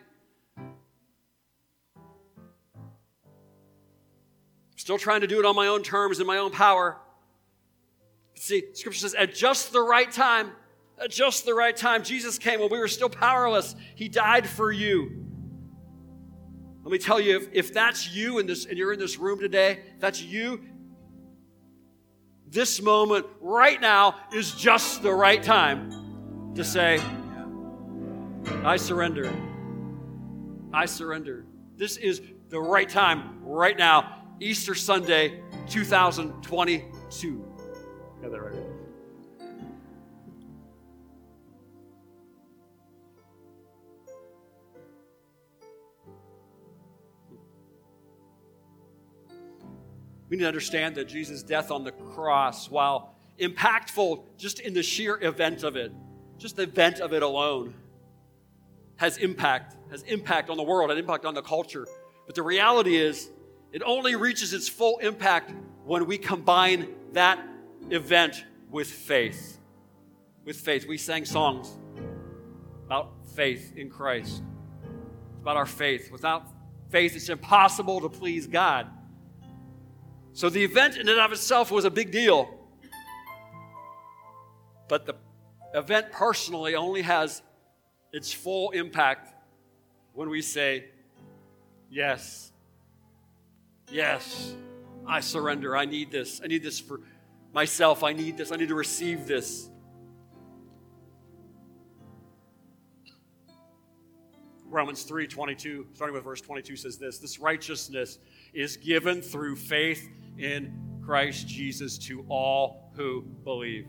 Still 4.79 4.97
trying 4.97 5.19
to 5.19 5.27
do 5.27 5.39
it 5.39 5.45
on 5.45 5.57
my 5.57 5.67
own 5.67 5.83
terms 5.83 6.21
in 6.21 6.25
my 6.25 6.37
own 6.37 6.51
power. 6.51 6.97
See, 8.35 8.63
scripture 8.73 9.01
says, 9.01 9.13
at 9.13 9.35
just 9.35 9.73
the 9.73 9.81
right 9.81 10.09
time, 10.09 10.51
at 11.03 11.11
just 11.11 11.45
the 11.45 11.53
right 11.53 11.75
time, 11.75 12.01
Jesus 12.01 12.37
came 12.37 12.61
when 12.61 12.71
we 12.71 12.79
were 12.79 12.87
still 12.87 13.09
powerless. 13.09 13.75
He 13.95 14.07
died 14.07 14.47
for 14.47 14.71
you. 14.71 15.25
Let 16.81 16.93
me 16.93 16.97
tell 16.97 17.19
you, 17.19 17.35
if, 17.35 17.49
if 17.51 17.73
that's 17.73 18.15
you 18.15 18.39
in 18.39 18.47
this, 18.47 18.67
and 18.67 18.77
you're 18.77 18.93
in 18.93 18.99
this 18.99 19.17
room 19.17 19.41
today, 19.41 19.81
that's 19.99 20.21
you, 20.21 20.61
this 22.47 22.81
moment 22.81 23.25
right 23.41 23.81
now 23.81 24.15
is 24.33 24.53
just 24.53 25.03
the 25.03 25.13
right 25.13 25.43
time 25.43 26.53
to 26.55 26.63
say, 26.63 27.01
I 28.63 28.77
surrender. 28.77 29.29
I 30.71 30.85
surrender. 30.85 31.45
This 31.75 31.97
is 31.97 32.21
the 32.47 32.61
right 32.61 32.87
time 32.87 33.43
right 33.43 33.77
now 33.77 34.18
Easter 34.41 34.73
Sunday 34.73 35.41
2022. 35.69 37.45
Got 38.21 38.31
that 38.31 38.41
right. 38.41 38.55
We 50.29 50.37
need 50.37 50.43
to 50.43 50.47
understand 50.47 50.95
that 50.95 51.09
Jesus' 51.09 51.43
death 51.43 51.71
on 51.71 51.83
the 51.83 51.91
cross, 51.91 52.69
while 52.69 53.15
impactful 53.39 54.23
just 54.37 54.59
in 54.59 54.73
the 54.73 54.83
sheer 54.83 55.21
event 55.21 55.63
of 55.63 55.75
it, 55.75 55.91
just 56.37 56.55
the 56.55 56.63
event 56.63 56.99
of 56.99 57.13
it 57.13 57.23
alone, 57.23 57.73
has 58.97 59.17
impact, 59.17 59.75
has 59.91 60.03
impact 60.03 60.49
on 60.49 60.55
the 60.55 60.63
world, 60.63 60.91
and 60.91 60.99
impact 60.99 61.25
on 61.25 61.33
the 61.33 61.41
culture. 61.41 61.87
But 62.25 62.35
the 62.35 62.43
reality 62.43 62.95
is, 62.95 63.31
it 63.71 63.81
only 63.85 64.15
reaches 64.15 64.53
its 64.53 64.67
full 64.67 64.97
impact 64.97 65.53
when 65.85 66.05
we 66.05 66.17
combine 66.17 66.87
that 67.13 67.39
event 67.89 68.43
with 68.69 68.87
faith. 68.87 69.59
With 70.45 70.57
faith. 70.57 70.87
We 70.87 70.97
sang 70.97 71.25
songs 71.25 71.77
about 72.85 73.11
faith 73.35 73.73
in 73.75 73.89
Christ. 73.89 74.41
It's 75.31 75.41
about 75.41 75.57
our 75.57 75.65
faith. 75.65 76.11
Without 76.11 76.47
faith, 76.89 77.15
it's 77.15 77.29
impossible 77.29 78.01
to 78.01 78.09
please 78.09 78.47
God. 78.47 78.87
So 80.33 80.49
the 80.49 80.63
event 80.63 80.97
in 80.97 81.07
and 81.07 81.19
of 81.19 81.31
itself 81.31 81.71
was 81.71 81.85
a 81.85 81.91
big 81.91 82.11
deal. 82.11 82.49
But 84.87 85.05
the 85.05 85.15
event 85.75 86.11
personally 86.11 86.75
only 86.75 87.03
has 87.03 87.43
its 88.11 88.33
full 88.33 88.71
impact 88.71 89.33
when 90.13 90.29
we 90.29 90.41
say, 90.41 90.85
Yes, 91.91 92.51
Yes, 93.91 94.53
I 95.07 95.19
surrender. 95.19 95.75
I 95.75 95.85
need 95.85 96.11
this. 96.11 96.41
I 96.43 96.47
need 96.47 96.63
this 96.63 96.79
for 96.79 97.01
myself. 97.53 98.03
I 98.03 98.13
need 98.13 98.37
this. 98.37 98.51
I 98.51 98.55
need 98.55 98.69
to 98.69 98.75
receive 98.75 99.25
this. 99.25 99.69
Romans 104.65 105.01
3 105.03 105.27
22, 105.27 105.87
starting 105.93 106.13
with 106.13 106.23
verse 106.23 106.41
22, 106.41 106.75
says 106.75 106.97
this 106.97 107.17
This 107.17 107.39
righteousness 107.39 108.19
is 108.53 108.77
given 108.77 109.21
through 109.21 109.55
faith 109.55 110.07
in 110.37 110.71
Christ 111.03 111.47
Jesus 111.47 111.97
to 111.99 112.23
all 112.29 112.91
who 112.95 113.23
believe. 113.43 113.87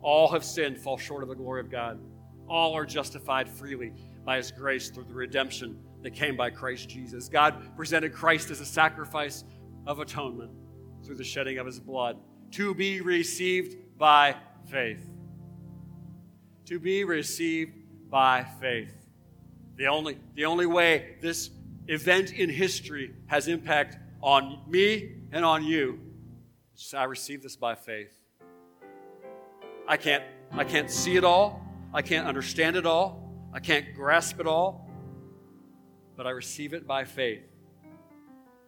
All 0.00 0.30
have 0.30 0.44
sinned, 0.44 0.78
fall 0.78 0.96
short 0.96 1.24
of 1.24 1.28
the 1.28 1.34
glory 1.34 1.60
of 1.60 1.68
God. 1.68 1.98
All 2.48 2.74
are 2.74 2.86
justified 2.86 3.48
freely 3.48 3.92
by 4.24 4.36
his 4.36 4.52
grace 4.52 4.90
through 4.90 5.04
the 5.04 5.14
redemption 5.14 5.76
that 6.02 6.12
came 6.12 6.36
by 6.36 6.50
Christ 6.50 6.88
Jesus. 6.88 7.28
God 7.28 7.76
presented 7.76 8.12
Christ 8.12 8.50
as 8.50 8.60
a 8.60 8.66
sacrifice 8.66 9.44
of 9.86 10.00
atonement 10.00 10.50
through 11.04 11.16
the 11.16 11.24
shedding 11.24 11.58
of 11.58 11.66
his 11.66 11.80
blood 11.80 12.18
to 12.52 12.74
be 12.74 13.00
received 13.00 13.76
by 13.98 14.36
faith. 14.70 15.08
To 16.66 16.78
be 16.78 17.04
received 17.04 17.72
by 18.10 18.44
faith. 18.60 18.94
The 19.76 19.86
only, 19.86 20.18
the 20.34 20.44
only 20.44 20.66
way 20.66 21.16
this 21.20 21.50
event 21.86 22.32
in 22.32 22.50
history 22.50 23.14
has 23.26 23.48
impact 23.48 23.96
on 24.20 24.60
me 24.68 25.16
and 25.32 25.44
on 25.44 25.64
you 25.64 26.00
is 26.76 26.94
I 26.94 27.04
receive 27.04 27.42
this 27.42 27.56
by 27.56 27.74
faith. 27.74 28.12
I 29.86 29.96
can't, 29.96 30.24
I 30.52 30.64
can't 30.64 30.90
see 30.90 31.16
it 31.16 31.24
all. 31.24 31.62
I 31.94 32.02
can't 32.02 32.26
understand 32.26 32.76
it 32.76 32.86
all. 32.86 33.32
I 33.52 33.60
can't 33.60 33.94
grasp 33.94 34.40
it 34.40 34.46
all 34.46 34.87
but 36.18 36.26
I 36.26 36.30
receive 36.30 36.74
it 36.74 36.84
by 36.84 37.04
faith. 37.04 37.44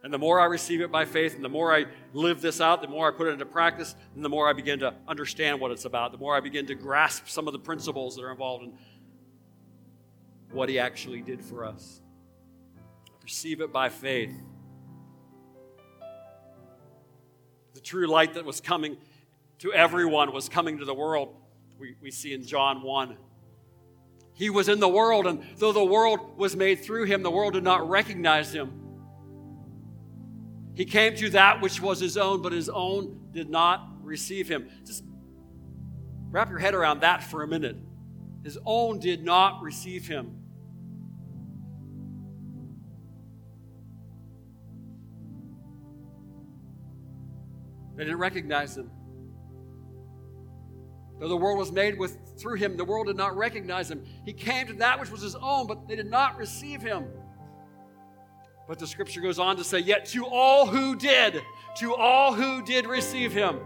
And 0.03 0.11
the 0.11 0.17
more 0.17 0.39
I 0.39 0.45
receive 0.45 0.79
it 0.79 0.89
by 0.89 1.03
faith, 1.03 1.35
and 1.35 1.43
the 1.43 1.49
more 1.49 1.75
I 1.75 1.85
live 2.13 2.41
this 2.41 2.61
out, 2.61 2.81
the 2.81 2.87
more 2.87 3.09
I 3.09 3.15
put 3.15 3.27
it 3.27 3.31
into 3.31 3.45
practice, 3.45 3.93
and 4.15 4.23
the 4.23 4.29
more 4.29 4.49
I 4.49 4.53
begin 4.53 4.79
to 4.79 4.95
understand 5.05 5.59
what 5.59 5.69
it's 5.69 5.83
about, 5.83 6.13
the 6.13 6.17
more 6.17 6.33
I 6.33 6.39
begin 6.39 6.65
to 6.67 6.75
grasp 6.75 7.27
some 7.27 7.47
of 7.47 7.53
the 7.53 7.59
principles 7.59 8.15
that 8.15 8.23
are 8.23 8.31
involved 8.31 8.63
in 8.63 8.73
what 10.51 10.69
He 10.69 10.79
actually 10.79 11.21
did 11.21 11.43
for 11.43 11.65
us. 11.65 12.01
I 13.09 13.11
receive 13.21 13.59
it 13.59 13.73
by 13.73 13.89
faith. 13.89 14.33
The 17.73 17.81
true 17.81 18.07
light 18.07 18.35
that 18.35 18.45
was 18.45 18.61
coming 18.61 18.95
to 19.59 19.73
everyone 19.73 20.31
was 20.31 20.47
coming 20.47 20.77
to 20.77 20.85
the 20.85 20.95
world. 20.95 21.35
We, 21.77 21.95
we 22.01 22.11
see 22.11 22.33
in 22.33 22.45
John 22.45 22.81
1. 22.81 23.17
He 24.33 24.49
was 24.49 24.69
in 24.69 24.79
the 24.79 24.89
world, 24.89 25.27
and 25.27 25.43
though 25.57 25.71
the 25.71 25.83
world 25.83 26.37
was 26.37 26.55
made 26.55 26.83
through 26.83 27.05
him, 27.05 27.21
the 27.21 27.31
world 27.31 27.53
did 27.53 27.63
not 27.63 27.87
recognize 27.89 28.53
him. 28.53 28.71
He 30.73 30.85
came 30.85 31.15
to 31.17 31.29
that 31.31 31.61
which 31.61 31.81
was 31.81 31.99
his 31.99 32.17
own, 32.17 32.41
but 32.41 32.53
his 32.53 32.69
own 32.69 33.29
did 33.31 33.49
not 33.49 33.87
receive 34.01 34.47
him. 34.47 34.69
Just 34.85 35.03
wrap 36.29 36.49
your 36.49 36.59
head 36.59 36.73
around 36.73 37.01
that 37.01 37.23
for 37.23 37.43
a 37.43 37.47
minute. 37.47 37.75
His 38.43 38.57
own 38.65 38.99
did 38.99 39.23
not 39.23 39.61
receive 39.61 40.07
him. 40.07 40.37
They 47.95 48.05
didn't 48.05 48.19
recognize 48.19 48.75
him. 48.77 48.89
Though 51.21 51.27
the 51.27 51.37
world 51.37 51.59
was 51.59 51.71
made 51.71 51.99
with 51.99 52.17
through 52.39 52.55
him, 52.55 52.75
the 52.75 52.83
world 52.83 53.05
did 53.05 53.15
not 53.15 53.37
recognize 53.37 53.91
him. 53.91 54.03
He 54.25 54.33
came 54.33 54.65
to 54.65 54.73
that 54.73 54.99
which 54.99 55.11
was 55.11 55.21
his 55.21 55.35
own, 55.35 55.67
but 55.67 55.87
they 55.87 55.95
did 55.95 56.09
not 56.09 56.35
receive 56.35 56.81
him. 56.81 57.05
But 58.67 58.79
the 58.79 58.87
scripture 58.87 59.21
goes 59.21 59.37
on 59.37 59.55
to 59.57 59.63
say, 59.63 59.77
Yet 59.77 60.07
to 60.07 60.25
all 60.25 60.65
who 60.65 60.95
did, 60.95 61.39
to 61.77 61.93
all 61.93 62.33
who 62.33 62.63
did 62.63 62.87
receive 62.87 63.31
him, 63.33 63.59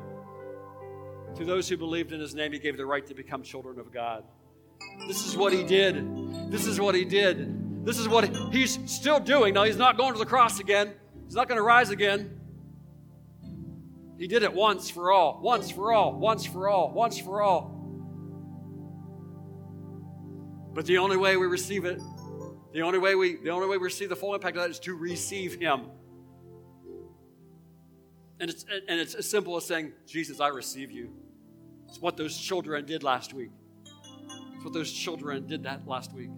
to 1.35 1.45
those 1.45 1.69
who 1.69 1.77
believed 1.77 2.11
in 2.11 2.19
his 2.19 2.35
name, 2.35 2.51
he 2.51 2.59
gave 2.59 2.75
the 2.75 2.85
right 2.85 3.07
to 3.07 3.13
become 3.13 3.41
children 3.41 3.79
of 3.79 3.89
God. 3.89 4.25
This 5.07 5.25
is 5.25 5.37
what 5.37 5.53
he 5.53 5.63
did. 5.63 6.51
This 6.51 6.67
is 6.67 6.77
what 6.77 6.93
he 6.93 7.05
did. 7.05 7.85
This 7.85 7.99
is 7.99 8.09
what 8.09 8.35
he's 8.51 8.79
still 8.85 9.21
doing. 9.21 9.53
Now, 9.53 9.63
he's 9.63 9.77
not 9.77 9.95
going 9.95 10.11
to 10.11 10.19
the 10.19 10.25
cross 10.25 10.59
again, 10.59 10.93
he's 11.23 11.35
not 11.35 11.47
going 11.47 11.57
to 11.57 11.63
rise 11.63 11.89
again. 11.89 12.37
He 14.17 14.27
did 14.27 14.43
it 14.43 14.53
once 14.53 14.89
for 14.89 15.11
all, 15.11 15.39
once 15.41 15.69
for 15.69 15.91
all, 15.91 16.13
once 16.13 16.45
for 16.45 16.69
all, 16.69 16.91
once 16.93 17.19
for 17.19 17.41
all. 17.41 17.71
But 20.73 20.85
the 20.85 20.97
only 20.97 21.17
way 21.17 21.37
we 21.37 21.47
receive 21.47 21.85
it, 21.85 22.01
the 22.73 22.81
only 22.81 22.99
way 22.99 23.15
we 23.15 23.37
the 23.37 23.49
only 23.49 23.67
way 23.67 23.77
we 23.77 23.85
receive 23.85 24.09
the 24.09 24.15
full 24.15 24.33
impact 24.33 24.57
of 24.57 24.63
that 24.63 24.69
is 24.69 24.79
to 24.79 24.95
receive 24.95 25.55
him. 25.59 25.83
And 28.39 28.49
it's 28.49 28.65
and 28.69 28.99
it's 28.99 29.15
as 29.15 29.29
simple 29.29 29.55
as 29.55 29.65
saying, 29.65 29.93
Jesus, 30.05 30.39
I 30.39 30.49
receive 30.49 30.91
you. 30.91 31.13
It's 31.87 32.01
what 32.01 32.17
those 32.17 32.37
children 32.37 32.85
did 32.85 33.03
last 33.03 33.33
week. 33.33 33.51
It's 34.55 34.63
what 34.63 34.73
those 34.73 34.91
children 34.91 35.47
did 35.47 35.63
that 35.63 35.87
last 35.87 36.13
week. 36.13 36.29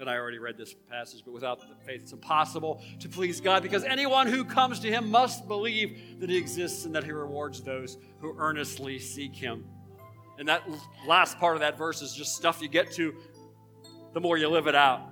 And 0.00 0.08
I 0.08 0.16
already 0.16 0.38
read 0.38 0.56
this 0.56 0.74
passage, 0.90 1.20
but 1.26 1.34
without 1.34 1.60
the 1.60 1.74
faith, 1.84 2.00
it's 2.00 2.12
impossible 2.12 2.82
to 3.00 3.08
please 3.08 3.38
God 3.38 3.62
because 3.62 3.84
anyone 3.84 4.26
who 4.26 4.46
comes 4.46 4.80
to 4.80 4.88
Him 4.88 5.10
must 5.10 5.46
believe 5.46 6.18
that 6.20 6.30
He 6.30 6.38
exists 6.38 6.86
and 6.86 6.94
that 6.94 7.04
He 7.04 7.12
rewards 7.12 7.60
those 7.60 7.98
who 8.18 8.34
earnestly 8.38 8.98
seek 8.98 9.36
Him. 9.36 9.66
And 10.38 10.48
that 10.48 10.62
last 11.06 11.38
part 11.38 11.54
of 11.54 11.60
that 11.60 11.76
verse 11.76 12.00
is 12.00 12.14
just 12.14 12.34
stuff 12.34 12.62
you 12.62 12.68
get 12.68 12.90
to 12.92 13.14
the 14.14 14.20
more 14.20 14.38
you 14.38 14.48
live 14.48 14.66
it 14.68 14.74
out. 14.74 15.02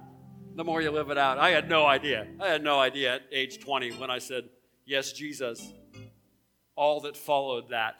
The 0.55 0.65
more 0.65 0.81
you 0.81 0.91
live 0.91 1.11
it 1.11 1.19
out. 1.19 1.37
I 1.37 1.51
had 1.51 1.69
no 1.69 1.85
idea. 1.85 2.27
I 2.41 2.49
had 2.49 2.65
no 2.65 2.81
idea 2.81 3.17
at 3.17 3.23
age 3.31 3.61
20 3.61 3.93
when 3.93 4.11
I 4.11 4.19
said, 4.19 4.45
Yes, 4.87 5.13
Jesus. 5.13 5.75
All 6.77 7.01
that 7.01 7.15
followed 7.15 7.69
that. 7.69 7.97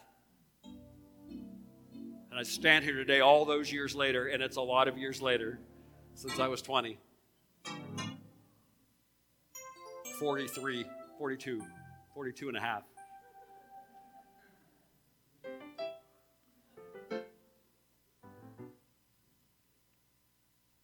And 0.65 2.39
I 2.39 2.45
stand 2.45 2.87
here 2.87 2.95
today, 2.95 3.21
all 3.21 3.45
those 3.45 3.71
years 3.71 3.95
later, 3.95 4.29
and 4.29 4.43
it's 4.43 4.57
a 4.57 4.63
lot 4.63 4.89
of 4.89 4.97
years 4.97 5.21
later 5.21 5.61
since 6.19 6.41
I 6.41 6.49
was 6.49 6.61
20. 6.63 6.99
43, 10.19 10.85
42, 11.17 11.63
42 12.13 12.49
and 12.49 12.57
a 12.57 12.61
half. 12.61 12.83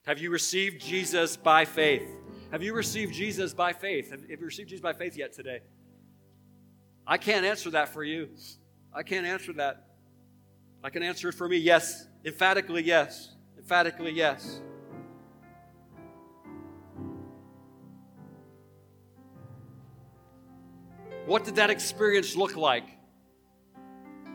Have 0.07 0.21
you 0.21 0.31
received 0.31 0.81
Jesus 0.81 1.37
by 1.37 1.65
faith? 1.65 2.09
Have 2.53 2.63
you 2.63 2.73
received 2.73 3.13
Jesus 3.13 3.53
by 3.53 3.73
faith? 3.73 4.13
Have, 4.13 4.21
you 4.31 4.37
received 4.39 4.69
Jesus 4.69 4.83
by 4.83 4.93
faith 4.93 5.17
yet 5.17 5.33
today? 5.33 5.63
I 7.05 7.19
can't 7.19 7.45
answer 7.45 7.71
that 7.71 7.89
for 7.89 8.05
you. 8.05 8.29
I 8.93 9.03
can't 9.03 9.27
answer 9.27 9.53
that. 9.55 9.89
I 10.85 10.91
can 10.91 11.03
answer 11.03 11.31
it 11.31 11.35
for 11.35 11.49
me 11.49 11.57
yes. 11.57 12.07
Emphatically, 12.25 12.85
yes. 12.85 13.35
Emphatically, 13.59 14.13
yes. 14.13 14.61
What 21.27 21.45
did 21.45 21.57
that 21.57 21.71
experience 21.71 22.37
look 22.37 22.55
like? 22.55 22.85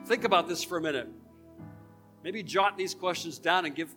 Think 0.05 0.23
about 0.23 0.47
this 0.47 0.63
for 0.63 0.77
a 0.77 0.81
minute. 0.81 1.07
Maybe 2.23 2.41
jot 2.41 2.77
these 2.77 2.95
questions 2.95 3.37
down 3.37 3.65
and 3.65 3.75
give 3.75 3.93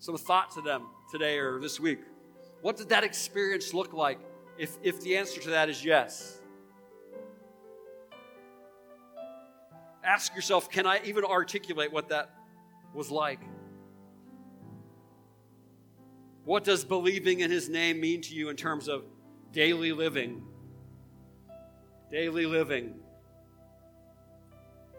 some 0.00 0.16
thought 0.16 0.50
to 0.52 0.60
them 0.60 0.88
today 1.12 1.38
or 1.38 1.60
this 1.60 1.78
week. 1.78 2.00
What 2.62 2.76
did 2.76 2.88
that 2.88 3.04
experience 3.04 3.72
look 3.72 3.92
like 3.92 4.18
if, 4.58 4.76
if 4.82 5.00
the 5.02 5.16
answer 5.16 5.40
to 5.42 5.50
that 5.50 5.68
is 5.68 5.84
yes? 5.84 6.40
Ask 10.02 10.34
yourself 10.34 10.68
can 10.68 10.86
I 10.86 11.00
even 11.04 11.24
articulate 11.24 11.92
what 11.92 12.08
that 12.08 12.30
was 12.92 13.10
like? 13.10 13.40
What 16.44 16.64
does 16.64 16.84
believing 16.84 17.40
in 17.40 17.50
his 17.50 17.68
name 17.68 18.00
mean 18.00 18.20
to 18.22 18.34
you 18.34 18.48
in 18.48 18.56
terms 18.56 18.88
of 18.88 19.04
daily 19.52 19.92
living? 19.92 20.44
Daily 22.10 22.46
living. 22.46 22.94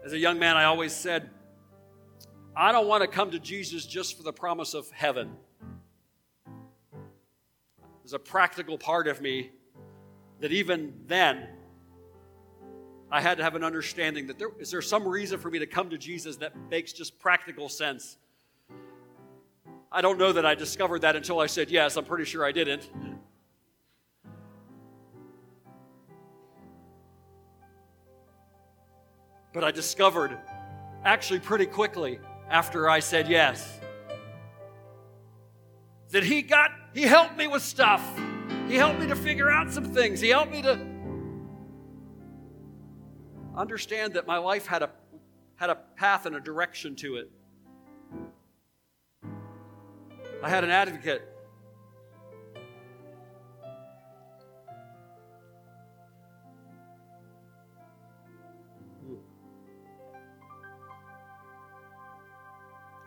As 0.04 0.12
a 0.12 0.18
young 0.18 0.38
man, 0.38 0.56
I 0.56 0.64
always 0.64 0.92
said, 0.92 1.30
I 2.54 2.72
don't 2.72 2.86
want 2.86 3.02
to 3.02 3.08
come 3.08 3.30
to 3.32 3.38
Jesus 3.38 3.86
just 3.86 4.16
for 4.16 4.22
the 4.22 4.32
promise 4.32 4.74
of 4.74 4.90
heaven. 4.90 5.36
There's 8.02 8.12
a 8.12 8.18
practical 8.18 8.78
part 8.78 9.08
of 9.08 9.20
me 9.20 9.50
that 10.40 10.52
even 10.52 10.94
then, 11.06 11.48
I 13.10 13.20
had 13.20 13.38
to 13.38 13.44
have 13.44 13.54
an 13.54 13.64
understanding 13.64 14.26
that 14.28 14.38
there 14.38 14.50
is 14.58 14.70
there 14.70 14.82
some 14.82 15.06
reason 15.06 15.38
for 15.38 15.50
me 15.50 15.58
to 15.60 15.66
come 15.66 15.90
to 15.90 15.98
Jesus 15.98 16.36
that 16.36 16.54
makes 16.70 16.92
just 16.92 17.18
practical 17.18 17.68
sense. 17.68 18.16
I 19.90 20.02
don't 20.02 20.18
know 20.18 20.32
that 20.32 20.44
I 20.44 20.54
discovered 20.54 21.00
that 21.02 21.16
until 21.16 21.40
I 21.40 21.46
said 21.46 21.70
yes. 21.70 21.96
I'm 21.96 22.04
pretty 22.04 22.24
sure 22.24 22.44
I 22.44 22.52
didn't. 22.52 22.90
But 29.56 29.64
I 29.64 29.70
discovered 29.70 30.36
actually 31.02 31.40
pretty 31.40 31.64
quickly 31.64 32.20
after 32.50 32.90
I 32.90 33.00
said 33.00 33.26
yes 33.26 33.80
that 36.10 36.22
he 36.22 36.42
got 36.42 36.72
he 36.92 37.04
helped 37.04 37.38
me 37.38 37.46
with 37.46 37.62
stuff. 37.62 38.02
He 38.68 38.74
helped 38.74 39.00
me 39.00 39.06
to 39.06 39.16
figure 39.16 39.50
out 39.50 39.72
some 39.72 39.86
things. 39.86 40.20
He 40.20 40.28
helped 40.28 40.52
me 40.52 40.60
to 40.60 40.78
understand 43.56 44.12
that 44.12 44.26
my 44.26 44.36
life 44.36 44.66
had 44.66 44.82
a 44.82 44.90
had 45.54 45.70
a 45.70 45.76
path 45.96 46.26
and 46.26 46.36
a 46.36 46.40
direction 46.40 46.94
to 46.96 47.16
it. 47.16 47.30
I 50.42 50.50
had 50.50 50.64
an 50.64 50.70
advocate 50.70 51.22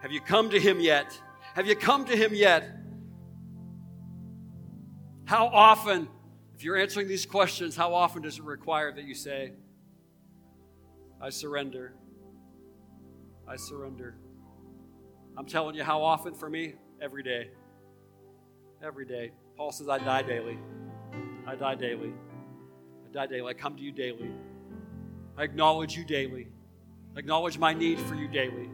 Have 0.01 0.11
you 0.11 0.21
come 0.21 0.49
to 0.51 0.59
Him 0.59 0.79
yet? 0.79 1.19
Have 1.55 1.67
you 1.67 1.75
come 1.75 2.05
to 2.05 2.15
Him 2.15 2.33
yet? 2.33 2.63
How 5.25 5.47
often, 5.47 6.07
if 6.55 6.63
you're 6.63 6.77
answering 6.77 7.07
these 7.07 7.25
questions, 7.25 7.75
how 7.75 7.93
often 7.93 8.21
does 8.21 8.39
it 8.39 8.43
require 8.43 8.91
that 8.91 9.03
you 9.03 9.13
say, 9.13 9.53
I 11.21 11.29
surrender? 11.29 11.93
I 13.47 13.57
surrender. 13.57 14.15
I'm 15.37 15.45
telling 15.45 15.75
you 15.75 15.83
how 15.83 16.01
often 16.01 16.33
for 16.33 16.49
me? 16.49 16.75
Every 17.01 17.23
day. 17.23 17.49
Every 18.83 19.05
day. 19.05 19.31
Paul 19.57 19.71
says, 19.71 19.89
I 19.89 19.99
die 19.99 20.21
daily. 20.21 20.57
I 21.45 21.55
die 21.55 21.75
daily. 21.75 22.13
I 23.07 23.13
die 23.13 23.27
daily. 23.27 23.49
I 23.49 23.53
come 23.53 23.75
to 23.75 23.83
you 23.83 23.91
daily. 23.91 24.31
I 25.37 25.43
acknowledge 25.43 25.95
you 25.95 26.05
daily. 26.05 26.47
I 27.15 27.19
acknowledge 27.19 27.57
my 27.57 27.73
need 27.73 27.99
for 27.99 28.15
you 28.15 28.27
daily. 28.27 28.69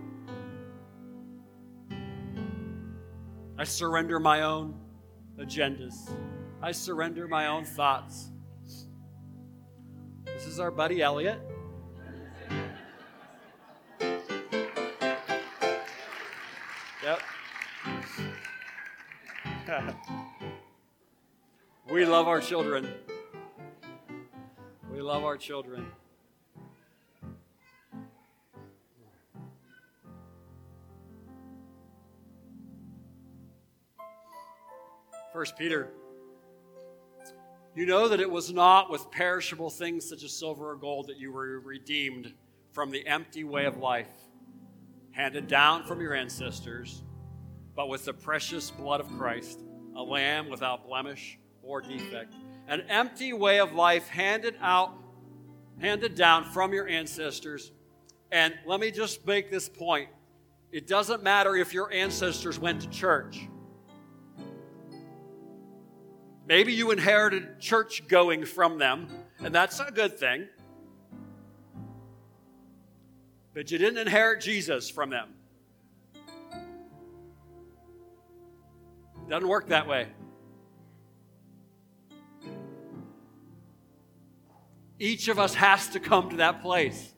I 3.58 3.64
surrender 3.64 4.20
my 4.20 4.42
own 4.42 4.76
agendas. 5.40 6.12
I 6.62 6.74
surrender 6.74 7.26
my 7.26 7.48
own 7.48 7.64
thoughts. 7.64 8.32
This 10.26 10.46
is 10.46 10.60
our 10.60 10.72
buddy 10.72 11.02
Elliot. 11.02 11.40
Yep. 17.02 17.22
we 21.90 22.06
love 22.06 22.28
our 22.28 22.42
children. 22.42 22.90
We 24.92 25.02
love 25.02 25.24
our 25.24 25.38
children. 25.38 25.86
First 35.36 35.58
Peter. 35.58 35.90
You 37.76 37.86
know 37.86 38.08
that 38.08 38.22
it 38.22 38.32
was 38.32 38.54
not 38.54 38.90
with 38.90 39.12
perishable 39.12 39.70
things 39.70 40.08
such 40.08 40.24
as 40.24 40.32
silver 40.32 40.72
or 40.72 40.78
gold 40.78 41.08
that 41.08 41.18
you 41.18 41.34
were 41.34 41.60
redeemed 41.60 42.34
from 42.72 42.90
the 42.90 43.06
empty 43.06 43.44
way 43.44 43.66
of 43.66 43.76
life 43.76 44.08
handed 45.12 45.50
down 45.50 45.84
from 45.84 46.00
your 46.00 46.14
ancestors, 46.14 47.04
but 47.76 47.90
with 47.90 48.06
the 48.06 48.14
precious 48.14 48.72
blood 48.72 49.02
of 49.02 49.10
Christ, 49.18 49.60
a 49.98 50.02
lamb 50.02 50.50
without 50.50 50.88
blemish 50.88 51.38
or 51.62 51.82
defect. 51.82 52.34
An 52.70 52.84
empty 52.88 53.34
way 53.34 53.60
of 53.60 53.74
life 53.74 54.08
handed 54.08 54.56
out, 54.62 54.94
handed 55.82 56.16
down 56.16 56.46
from 56.46 56.72
your 56.72 56.88
ancestors. 56.88 57.74
And 58.32 58.54
let 58.66 58.80
me 58.80 58.90
just 58.90 59.28
make 59.28 59.52
this 59.52 59.68
point. 59.68 60.08
It 60.72 60.88
doesn't 60.88 61.24
matter 61.24 61.58
if 61.58 61.74
your 61.74 61.92
ancestors 61.92 62.58
went 62.58 62.84
to 62.84 62.90
church. 62.90 63.50
Maybe 66.48 66.74
you 66.74 66.92
inherited 66.92 67.60
church 67.60 68.08
going 68.08 68.46
from 68.46 68.78
them, 68.78 69.08
and 69.40 69.54
that's 69.54 69.80
a 69.80 69.92
good 69.92 70.20
thing. 70.20 70.48
But 73.54 73.72
you 73.72 73.78
didn't 73.78 73.98
inherit 73.98 74.42
Jesus 74.42 74.90
from 74.90 75.10
them. 75.10 75.30
Doesn't 79.28 79.48
work 79.48 79.70
that 79.70 79.88
way. 79.88 80.08
Each 85.00 85.28
of 85.30 85.40
us 85.40 85.56
has 85.56 85.90
to 85.90 86.00
come 86.00 86.30
to 86.30 86.36
that 86.38 86.62
place. 86.62 87.15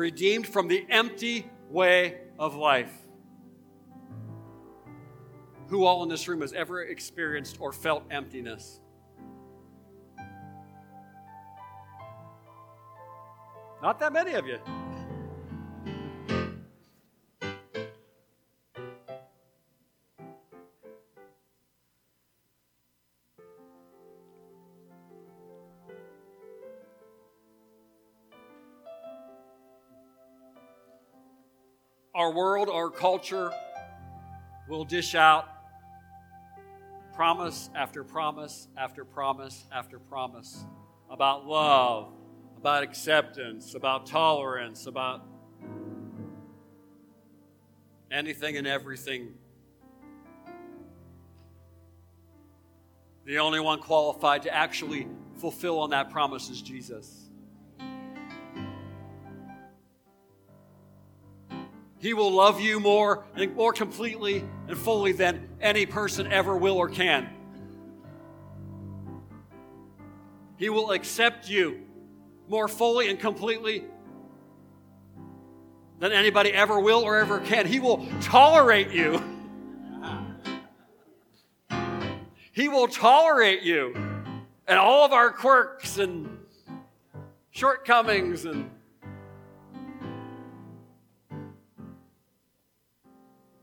Redeemed 0.00 0.48
from 0.48 0.66
the 0.66 0.86
empty 0.88 1.48
way 1.68 2.18
of 2.38 2.56
life. 2.56 2.92
Who 5.68 5.84
all 5.84 6.02
in 6.02 6.08
this 6.08 6.26
room 6.26 6.40
has 6.40 6.54
ever 6.54 6.82
experienced 6.82 7.58
or 7.60 7.70
felt 7.70 8.04
emptiness? 8.10 8.80
Not 13.82 13.98
that 14.00 14.12
many 14.12 14.32
of 14.32 14.46
you. 14.46 14.58
Our 32.20 32.30
world, 32.30 32.68
our 32.68 32.90
culture 32.90 33.50
will 34.68 34.84
dish 34.84 35.14
out 35.14 35.48
promise 37.14 37.70
after 37.74 38.04
promise 38.04 38.68
after 38.76 39.06
promise 39.06 39.64
after 39.72 39.98
promise 39.98 40.66
about 41.08 41.46
love, 41.46 42.12
about 42.58 42.82
acceptance, 42.82 43.74
about 43.74 44.04
tolerance, 44.04 44.86
about 44.86 45.26
anything 48.10 48.58
and 48.58 48.66
everything. 48.66 49.32
The 53.24 53.38
only 53.38 53.60
one 53.60 53.78
qualified 53.80 54.42
to 54.42 54.54
actually 54.54 55.08
fulfill 55.36 55.78
on 55.78 55.88
that 55.90 56.10
promise 56.10 56.50
is 56.50 56.60
Jesus. 56.60 57.29
He 62.00 62.14
will 62.14 62.32
love 62.32 62.60
you 62.60 62.80
more 62.80 63.24
and 63.34 63.54
more 63.54 63.74
completely 63.74 64.42
and 64.68 64.76
fully 64.76 65.12
than 65.12 65.48
any 65.60 65.84
person 65.84 66.26
ever 66.32 66.56
will 66.56 66.76
or 66.76 66.88
can. 66.88 67.28
He 70.56 70.70
will 70.70 70.92
accept 70.92 71.48
you 71.48 71.80
more 72.48 72.68
fully 72.68 73.10
and 73.10 73.18
completely 73.18 73.84
than 75.98 76.12
anybody 76.12 76.52
ever 76.52 76.80
will 76.80 77.02
or 77.02 77.18
ever 77.18 77.38
can. 77.40 77.66
He 77.66 77.80
will 77.80 78.06
tolerate 78.22 78.90
you. 78.90 79.22
He 82.52 82.68
will 82.68 82.88
tolerate 82.88 83.62
you 83.62 83.94
and 84.66 84.78
all 84.78 85.04
of 85.04 85.12
our 85.12 85.30
quirks 85.30 85.98
and 85.98 86.38
shortcomings 87.50 88.46
and 88.46 88.70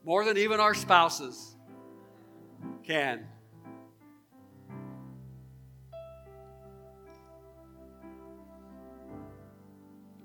more 0.08 0.24
than 0.24 0.38
even 0.38 0.62
our 0.62 0.74
spouses 0.74 1.58
can. 2.82 3.28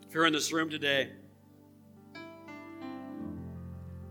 If 0.06 0.14
you're 0.14 0.26
in 0.26 0.32
this 0.32 0.52
room 0.52 0.70
today, 0.70 1.10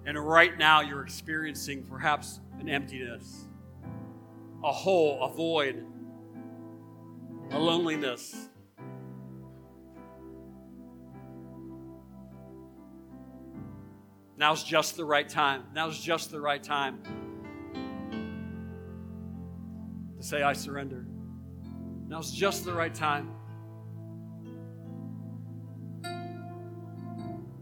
and 0.05 0.19
right 0.19 0.57
now 0.57 0.81
you're 0.81 1.03
experiencing 1.03 1.84
perhaps 1.84 2.41
an 2.60 2.67
emptiness, 2.67 3.47
a 4.65 4.73
hole, 4.73 5.23
a 5.23 5.34
void, 5.34 5.86
a 7.51 7.57
loneliness, 7.57 8.49
Now's 14.41 14.63
just 14.63 14.97
the 14.97 15.06
right 15.06 15.30
time. 15.30 15.65
Now's 15.71 15.99
just 15.99 16.32
the 16.32 16.41
right 16.41 16.63
time 16.63 16.97
to 20.17 20.23
say, 20.23 20.41
I 20.41 20.54
surrender. 20.54 21.06
Now's 22.08 22.32
just 22.32 22.65
the 22.65 22.73
right 22.73 22.95
time. 22.95 23.30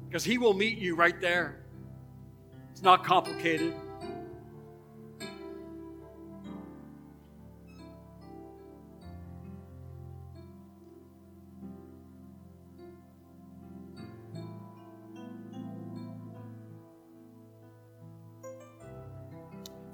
Because 0.07 0.23
He 0.23 0.37
will 0.37 0.53
meet 0.53 0.77
you 0.77 0.95
right 0.95 1.19
there. 1.19 1.65
It's 2.71 2.81
not 2.81 3.03
complicated. 3.03 3.73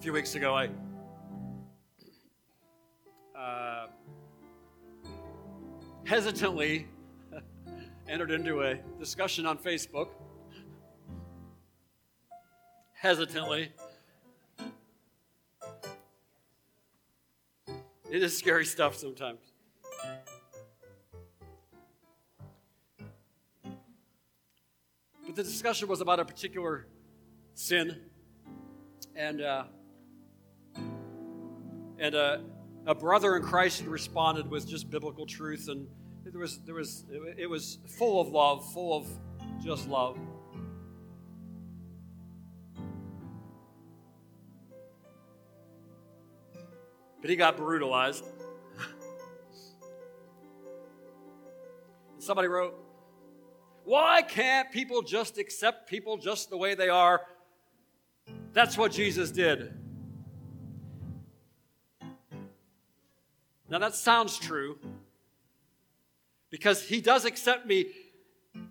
Few 0.06 0.14
weeks 0.14 0.36
ago, 0.36 0.56
I 0.56 0.70
uh, 3.36 3.88
hesitantly 6.04 6.88
entered 8.08 8.30
into 8.30 8.62
a 8.62 8.76
discussion 9.00 9.48
on 9.48 9.58
Facebook. 9.58 10.10
Hesitantly. 12.94 13.72
It 18.12 18.22
is 18.22 18.38
scary 18.38 18.66
stuff 18.66 18.96
sometimes. 18.96 19.40
But 25.26 25.36
the 25.36 25.42
discussion 25.42 25.88
was 25.88 26.00
about 26.00 26.20
a 26.20 26.26
particular 26.26 26.86
sin. 27.56 28.02
And 29.16 29.42
uh, 29.42 29.64
and 32.00 32.16
a, 32.16 32.42
a 32.86 32.96
brother 32.96 33.36
in 33.36 33.44
Christ 33.44 33.84
responded 33.86 34.50
with 34.50 34.68
just 34.68 34.90
biblical 34.90 35.26
truth, 35.26 35.70
and 35.70 35.88
there 36.24 36.40
was 36.40 36.60
there 36.66 36.76
was 36.76 37.06
it 37.38 37.50
was 37.50 37.80
full 37.88 38.20
of 38.20 38.28
love, 38.28 38.72
full 38.74 38.98
of 38.98 39.08
just 39.64 39.88
love. 39.88 40.18
But 47.22 47.32
he 47.32 47.38
got 47.38 47.58
brutalized. 47.58 48.24
Somebody 52.20 52.48
wrote, 52.48 52.76
Why 53.84 54.22
can't 54.22 54.72
people 54.72 55.02
just 55.02 55.40
accept 55.40 55.90
people 55.90 56.18
just 56.18 56.52
the 56.52 56.58
way 56.58 56.76
they 56.76 56.90
are? 56.90 57.22
That's 58.54 58.78
what 58.78 58.92
Jesus 58.92 59.32
did. 59.32 59.74
Now 63.70 63.80
that 63.80 63.96
sounds 63.96 64.38
true 64.38 64.78
because 66.50 66.84
he 66.84 67.02
does 67.02 67.26
accept 67.26 67.66
me 67.66 67.88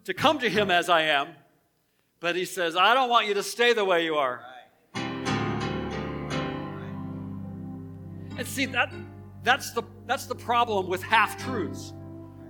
to 0.04 0.14
come 0.14 0.38
to 0.38 0.48
him 0.48 0.70
as 0.70 0.88
I 0.88 1.02
am, 1.02 1.28
but 2.20 2.36
he 2.36 2.44
says, 2.44 2.76
I 2.76 2.94
don't 2.94 3.10
want 3.10 3.26
you 3.26 3.34
to 3.34 3.42
stay 3.42 3.72
the 3.72 3.84
way 3.84 4.04
you 4.04 4.14
are. 4.14 4.40
And 8.36 8.46
see 8.46 8.66
that 8.66 8.92
that's 9.42 9.72
the 9.72 9.82
that's 10.06 10.26
the 10.26 10.34
problem 10.34 10.88
with 10.88 11.02
half 11.02 11.42
truths 11.44 11.92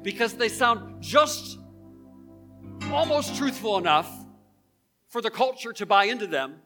because 0.02 0.34
they 0.34 0.48
sound 0.48 1.02
just 1.02 1.58
almost 2.90 3.36
truthful 3.36 3.78
enough 3.78 4.10
for 5.08 5.20
the 5.20 5.30
culture 5.30 5.72
to 5.72 5.86
buy 5.86 6.04
into 6.04 6.26
them 6.26 6.56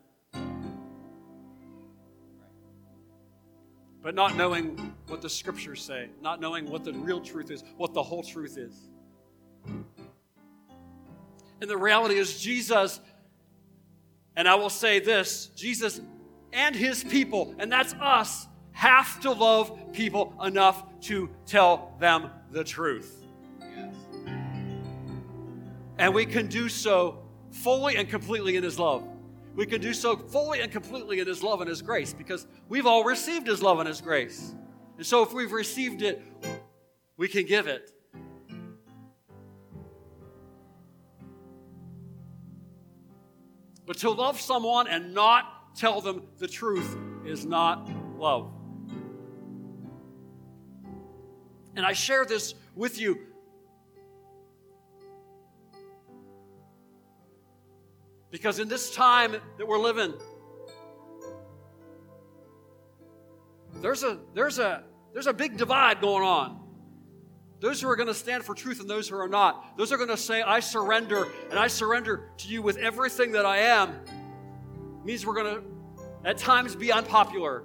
but 4.03 4.15
not 4.15 4.37
knowing 4.37 4.95
what 5.09 5.21
the 5.21 5.31
scriptures 5.31 5.83
say, 5.83 6.09
not 6.21 6.41
knowing 6.41 6.71
what 6.71 6.85
the 6.85 6.93
real 6.93 7.21
truth 7.21 7.51
is, 7.51 7.65
what 7.77 7.93
the 7.95 8.03
whole 8.03 8.23
truth 8.23 8.57
is. 8.57 8.89
And 11.61 11.69
the 11.69 11.77
reality 11.77 12.15
is, 12.15 12.39
Jesus, 12.39 13.01
and 14.37 14.49
I 14.49 14.55
will 14.55 14.71
say 14.71 15.01
this 15.01 15.47
Jesus 15.57 16.01
and 16.53 16.75
his 16.75 17.03
people, 17.03 17.55
and 17.59 17.71
that's 17.71 17.95
us, 17.95 18.47
have 18.73 19.21
to 19.21 19.33
love 19.33 19.93
people 19.93 20.35
enough 20.45 20.85
to 21.01 21.29
tell 21.47 21.97
them 21.99 22.31
the 22.53 22.63
truth. 22.63 23.25
Yes. 23.61 23.95
And 25.99 26.15
we 26.15 26.25
can 26.25 26.47
do 26.47 26.69
so 26.69 27.19
fully 27.51 27.97
and 27.97 28.09
completely 28.09 28.57
in 28.57 28.63
his 28.63 28.79
love 28.79 29.03
we 29.59 29.67
can 29.67 29.81
do 29.81 29.93
so 29.93 30.17
fully 30.17 30.61
and 30.61 30.71
completely 30.71 31.19
in 31.19 31.27
His 31.27 31.43
love 31.43 31.61
and 31.61 31.69
His 31.69 31.83
grace 31.83 32.13
because 32.13 32.47
we've 32.69 32.87
all 32.87 33.03
received 33.03 33.49
His 33.49 33.61
love 33.61 33.81
and 33.81 33.89
His 33.89 34.01
grace. 34.01 34.55
And 34.97 35.05
so 35.05 35.25
if 35.25 35.33
we've 35.33 35.51
received 35.51 36.01
it, 36.01 36.23
we 37.17 37.27
can 37.27 37.45
give 37.45 37.67
it. 37.67 37.91
But 43.85 43.99
to 43.99 44.11
love 44.11 44.41
someone 44.41 44.87
and 44.87 45.13
not 45.13 45.75
tell 45.75 46.01
them 46.01 46.23
the 46.39 46.47
truth 46.47 46.97
is 47.27 47.45
not 47.45 47.91
love. 48.17 48.53
And 51.75 51.85
I 51.85 51.95
share 51.95 52.25
this 52.25 52.55
with 52.77 53.01
you 53.01 53.19
Because 58.31 58.59
in 58.59 58.69
this 58.69 58.95
time 58.95 59.33
that 59.33 59.67
we're 59.67 59.79
living, 59.79 60.15
there's 63.81 64.03
a, 64.03 64.19
there's 64.35 64.59
a, 64.59 64.85
there's 65.13 65.27
a 65.27 65.33
big 65.33 65.57
divide 65.57 66.01
going 66.01 66.25
on. 66.25 66.61
Those 67.61 67.81
who 67.81 67.89
are 67.89 67.97
going 67.97 68.09
to 68.09 68.15
stand 68.15 68.45
for 68.45 68.55
truth 68.55 68.81
and 68.81 68.89
those 68.89 69.09
who 69.09 69.17
are 69.17 69.29
not. 69.29 69.77
Those 69.77 69.91
are 69.91 69.97
going 69.97 70.11
to 70.11 70.17
say, 70.17 70.43
I 70.43 70.61
surrender, 70.61 71.27
and 71.51 71.59
I 71.59 71.67
surrender 71.67 72.31
to 72.39 72.49
you 72.49 72.63
with 72.63 72.77
everything 72.77 73.33
that 73.33 73.45
I 73.45 73.59
am. 73.59 73.91
It 73.91 75.05
means 75.05 75.27
we're 75.27 75.35
going 75.35 75.57
to, 75.57 75.63
at 76.25 76.39
times, 76.39 76.77
be 76.77 76.93
unpopular. 76.93 77.65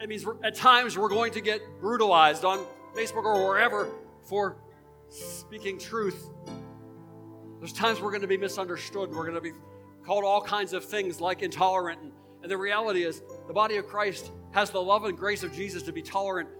It 0.00 0.08
means 0.08 0.24
at 0.42 0.54
times 0.54 0.96
we're 0.96 1.08
going 1.08 1.32
to 1.32 1.40
get 1.40 1.60
brutalized 1.80 2.44
on 2.44 2.64
Facebook 2.96 3.24
or 3.24 3.46
wherever 3.46 3.88
for 4.22 4.56
speaking 5.10 5.78
truth. 5.78 6.30
There's 7.64 7.72
times 7.72 7.98
we're 7.98 8.10
going 8.10 8.20
to 8.20 8.28
be 8.28 8.36
misunderstood. 8.36 9.10
We're 9.10 9.22
going 9.22 9.36
to 9.36 9.40
be 9.40 9.52
called 10.04 10.22
all 10.22 10.42
kinds 10.42 10.74
of 10.74 10.84
things 10.84 11.18
like 11.18 11.40
intolerant. 11.40 11.98
And, 12.02 12.12
and 12.42 12.50
the 12.50 12.58
reality 12.58 13.04
is, 13.04 13.22
the 13.46 13.54
body 13.54 13.76
of 13.76 13.86
Christ 13.86 14.30
has 14.50 14.68
the 14.68 14.82
love 14.82 15.04
and 15.04 15.16
grace 15.16 15.42
of 15.42 15.50
Jesus 15.54 15.82
to 15.84 15.92
be 15.92 16.02
tolerant 16.02 16.50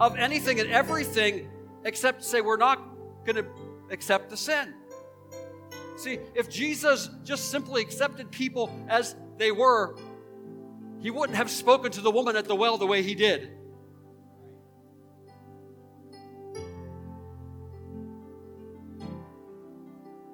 of 0.00 0.18
anything 0.18 0.60
and 0.60 0.68
everything 0.68 1.48
except 1.84 2.24
say 2.24 2.42
we're 2.42 2.58
not 2.58 2.78
going 3.24 3.36
to 3.36 3.46
accept 3.90 4.28
the 4.28 4.36
sin. 4.36 4.74
See, 5.96 6.18
if 6.34 6.50
Jesus 6.50 7.08
just 7.24 7.50
simply 7.50 7.80
accepted 7.80 8.30
people 8.30 8.70
as 8.86 9.16
they 9.38 9.50
were, 9.50 9.96
he 11.00 11.10
wouldn't 11.10 11.38
have 11.38 11.50
spoken 11.50 11.90
to 11.92 12.02
the 12.02 12.10
woman 12.10 12.36
at 12.36 12.44
the 12.44 12.54
well 12.54 12.76
the 12.76 12.86
way 12.86 13.02
he 13.02 13.14
did. 13.14 13.52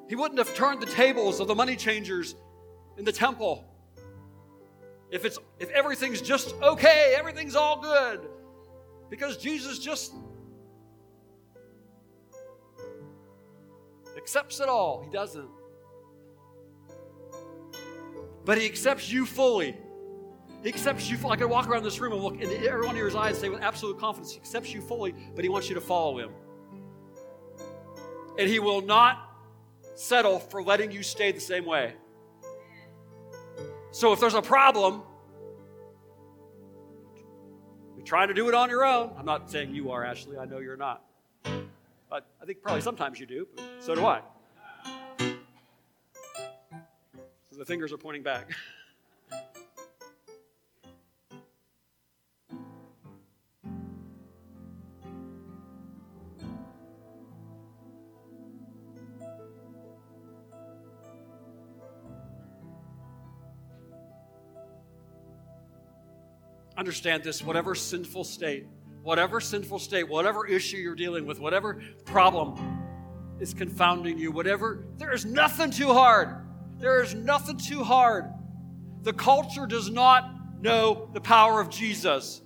He 0.08 0.16
wouldn't 0.16 0.38
have 0.38 0.54
turned 0.54 0.82
the 0.82 0.86
tables 0.86 1.40
of 1.40 1.48
the 1.48 1.54
money 1.54 1.76
changers 1.76 2.34
in 2.98 3.04
the 3.04 3.12
temple. 3.12 3.64
If 5.10 5.24
it's 5.24 5.38
if 5.58 5.70
everything's 5.70 6.20
just 6.20 6.54
okay, 6.62 7.14
everything's 7.16 7.54
all 7.54 7.80
good. 7.80 8.20
Because 9.10 9.36
Jesus 9.36 9.78
just 9.78 10.14
accepts 14.16 14.60
it 14.60 14.68
all. 14.68 15.02
He 15.02 15.10
doesn't. 15.10 15.48
But 18.44 18.58
he 18.58 18.66
accepts 18.66 19.10
you 19.10 19.24
fully. 19.24 19.76
He 20.62 20.68
accepts 20.68 21.10
you. 21.10 21.18
I 21.28 21.36
could 21.36 21.48
walk 21.48 21.68
around 21.68 21.82
this 21.82 22.00
room 22.00 22.12
and 22.12 22.22
look 22.22 22.40
into 22.40 22.58
every 22.68 22.86
one 22.86 22.94
of 22.94 22.96
your 22.96 23.14
eyes 23.16 23.32
and 23.32 23.40
say 23.40 23.48
with 23.48 23.62
absolute 23.62 23.98
confidence, 23.98 24.32
he 24.32 24.38
accepts 24.38 24.72
you 24.72 24.80
fully, 24.80 25.14
but 25.34 25.44
he 25.44 25.48
wants 25.48 25.68
you 25.68 25.74
to 25.74 25.80
follow 25.80 26.18
him. 26.18 26.30
And 28.38 28.48
he 28.48 28.58
will 28.58 28.80
not 28.80 29.23
settle 29.94 30.38
for 30.38 30.62
letting 30.62 30.90
you 30.90 31.02
stay 31.02 31.32
the 31.32 31.40
same 31.40 31.64
way. 31.64 31.94
So 33.90 34.12
if 34.12 34.20
there's 34.20 34.34
a 34.34 34.42
problem, 34.42 35.02
you're 37.96 38.04
trying 38.04 38.28
to 38.28 38.34
do 38.34 38.48
it 38.48 38.54
on 38.54 38.70
your 38.70 38.84
own. 38.84 39.12
I'm 39.16 39.24
not 39.24 39.50
saying 39.50 39.74
you 39.74 39.92
are, 39.92 40.04
Ashley. 40.04 40.36
I 40.36 40.46
know 40.46 40.58
you're 40.58 40.76
not. 40.76 41.04
But 42.10 42.26
I 42.42 42.44
think 42.44 42.62
probably 42.62 42.80
sometimes 42.80 43.18
you 43.18 43.26
do. 43.26 43.48
so 43.80 43.94
do 43.94 44.04
I. 44.04 44.20
So 45.18 45.34
the 47.58 47.64
fingers 47.64 47.92
are 47.92 47.98
pointing 47.98 48.22
back. 48.22 48.50
understand 66.76 67.22
this 67.22 67.42
whatever 67.42 67.74
sinful 67.74 68.24
state, 68.24 68.66
whatever 69.02 69.40
sinful 69.40 69.78
state, 69.78 70.08
whatever 70.08 70.46
issue 70.46 70.76
you're 70.76 70.94
dealing 70.94 71.26
with, 71.26 71.38
whatever 71.38 71.82
problem 72.04 72.80
is 73.40 73.52
confounding 73.52 74.18
you, 74.18 74.30
whatever, 74.30 74.84
there 74.96 75.12
is 75.12 75.24
nothing 75.24 75.70
too 75.70 75.92
hard. 75.92 76.36
There 76.78 77.02
is 77.02 77.14
nothing 77.14 77.56
too 77.56 77.82
hard. 77.82 78.26
The 79.02 79.12
culture 79.12 79.66
does 79.66 79.90
not 79.90 80.30
know 80.60 81.08
the 81.12 81.20
power 81.20 81.60
of 81.60 81.68
Jesus. 81.68 82.40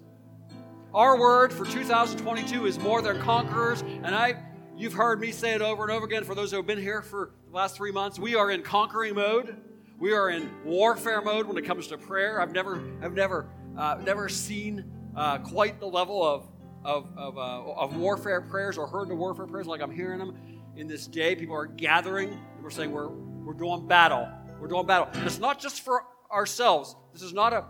Our 0.92 1.18
word 1.18 1.52
for 1.52 1.64
2022 1.64 2.66
is 2.66 2.78
more 2.78 3.02
than 3.02 3.20
conquerors, 3.20 3.82
and 3.82 4.14
I 4.14 4.42
you've 4.76 4.94
heard 4.94 5.20
me 5.20 5.32
say 5.32 5.54
it 5.54 5.62
over 5.62 5.82
and 5.82 5.92
over 5.92 6.06
again 6.06 6.24
for 6.24 6.34
those 6.34 6.50
who 6.50 6.56
have 6.56 6.66
been 6.66 6.80
here 6.80 7.02
for 7.02 7.32
the 7.48 7.54
last 7.54 7.76
3 7.76 7.92
months. 7.92 8.18
We 8.18 8.34
are 8.34 8.50
in 8.50 8.62
conquering 8.62 9.14
mode. 9.14 9.56
We 9.98 10.12
are 10.12 10.30
in 10.30 10.50
warfare 10.64 11.20
mode 11.20 11.46
when 11.46 11.56
it 11.58 11.64
comes 11.64 11.88
to 11.88 11.98
prayer. 11.98 12.40
I've 12.40 12.52
never 12.52 12.82
I've 13.02 13.14
never 13.14 13.48
uh, 13.78 13.96
never 14.04 14.28
seen 14.28 14.84
uh, 15.16 15.38
quite 15.38 15.80
the 15.80 15.86
level 15.86 16.22
of, 16.22 16.48
of, 16.84 17.08
of, 17.16 17.38
uh, 17.38 17.72
of 17.72 17.96
warfare 17.96 18.40
prayers 18.40 18.76
or 18.76 18.86
heard 18.86 19.08
the 19.08 19.14
warfare 19.14 19.46
prayers 19.46 19.66
like 19.66 19.80
I'm 19.80 19.90
hearing 19.90 20.18
them 20.18 20.36
in 20.76 20.88
this 20.88 21.06
day. 21.06 21.36
People 21.36 21.54
are 21.54 21.66
gathering 21.66 22.30
and 22.30 22.62
we're 22.62 22.70
saying 22.70 22.90
we're, 22.90 23.08
we're 23.08 23.54
doing 23.54 23.86
battle. 23.86 24.28
We're 24.60 24.68
doing 24.68 24.86
battle. 24.86 25.08
And 25.14 25.24
it's 25.24 25.38
not 25.38 25.60
just 25.60 25.82
for 25.82 26.02
ourselves. 26.30 26.96
This 27.12 27.22
is 27.22 27.32
not 27.32 27.52
a, 27.52 27.64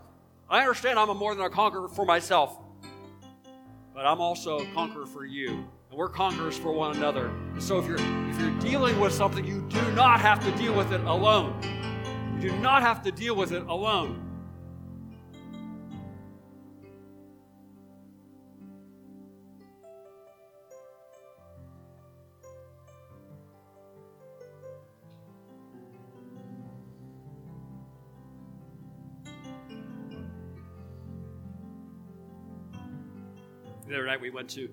I 0.49 0.61
understand 0.61 0.99
I'm 0.99 1.11
a 1.11 1.15
more 1.15 1.35
than 1.35 1.45
a 1.45 1.51
conqueror 1.51 1.89
for 1.89 2.07
myself, 2.07 2.59
but 3.95 4.07
I'm 4.07 4.21
also 4.21 4.61
a 4.61 4.67
conqueror 4.73 5.07
for 5.07 5.27
you. 5.27 5.67
And 5.91 5.99
we're 5.99 6.09
conquerors 6.09 6.57
for 6.57 6.73
one 6.73 6.97
another. 6.97 7.29
And 7.53 7.63
so 7.63 7.79
if 7.79 7.87
you're, 7.87 8.01
if 8.31 8.41
you're 8.41 8.59
dealing 8.61 8.99
with 8.99 9.13
something, 9.13 9.45
you 9.45 9.61
do 9.69 9.93
not 9.93 10.21
have 10.21 10.43
to 10.45 10.51
deal 10.59 10.75
with 10.75 10.93
it 10.93 11.01
alone. 11.03 11.59
You 12.41 12.51
do 12.51 12.59
not 12.59 12.83
have 12.83 13.03
to 13.03 13.13
deal 13.13 13.37
with 13.37 13.53
it 13.53 13.63
alone. 13.63 14.28
The 33.89 33.95
other 33.95 34.07
night 34.07 34.21
we 34.21 34.29
went 34.29 34.51
to 34.51 34.69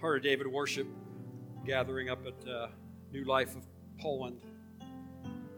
Heart 0.00 0.18
of 0.18 0.22
David 0.22 0.46
worship 0.46 0.86
gathering 1.66 2.10
up 2.10 2.20
at 2.24 2.48
uh, 2.48 2.68
New 3.12 3.24
Life 3.24 3.56
of 3.56 3.66
Poland. 3.98 4.40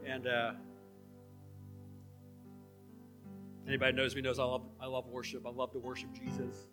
And 0.03 0.25
uh, 0.25 0.53
anybody 3.67 3.95
knows 3.95 4.15
me 4.15 4.23
knows 4.23 4.39
I 4.39 4.43
love, 4.45 4.63
I 4.81 4.87
love 4.87 5.05
worship. 5.05 5.45
I 5.45 5.51
love 5.51 5.71
to 5.73 5.77
worship 5.77 6.09
Jesus. 6.13 6.65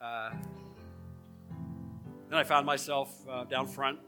Uh, 0.00 0.30
then 2.30 2.38
I 2.38 2.42
found 2.42 2.64
myself 2.64 3.14
uh, 3.28 3.44
down 3.44 3.66
front. 3.66 3.98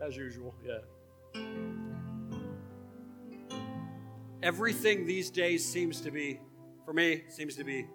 As 0.00 0.16
usual, 0.16 0.54
yeah 0.66 0.78
everything 4.44 5.06
these 5.06 5.30
days 5.30 5.64
seems 5.64 6.02
to 6.02 6.10
be, 6.10 6.38
for 6.84 6.92
me, 6.92 7.24
seems 7.28 7.56
to 7.56 7.64
be, 7.64 7.86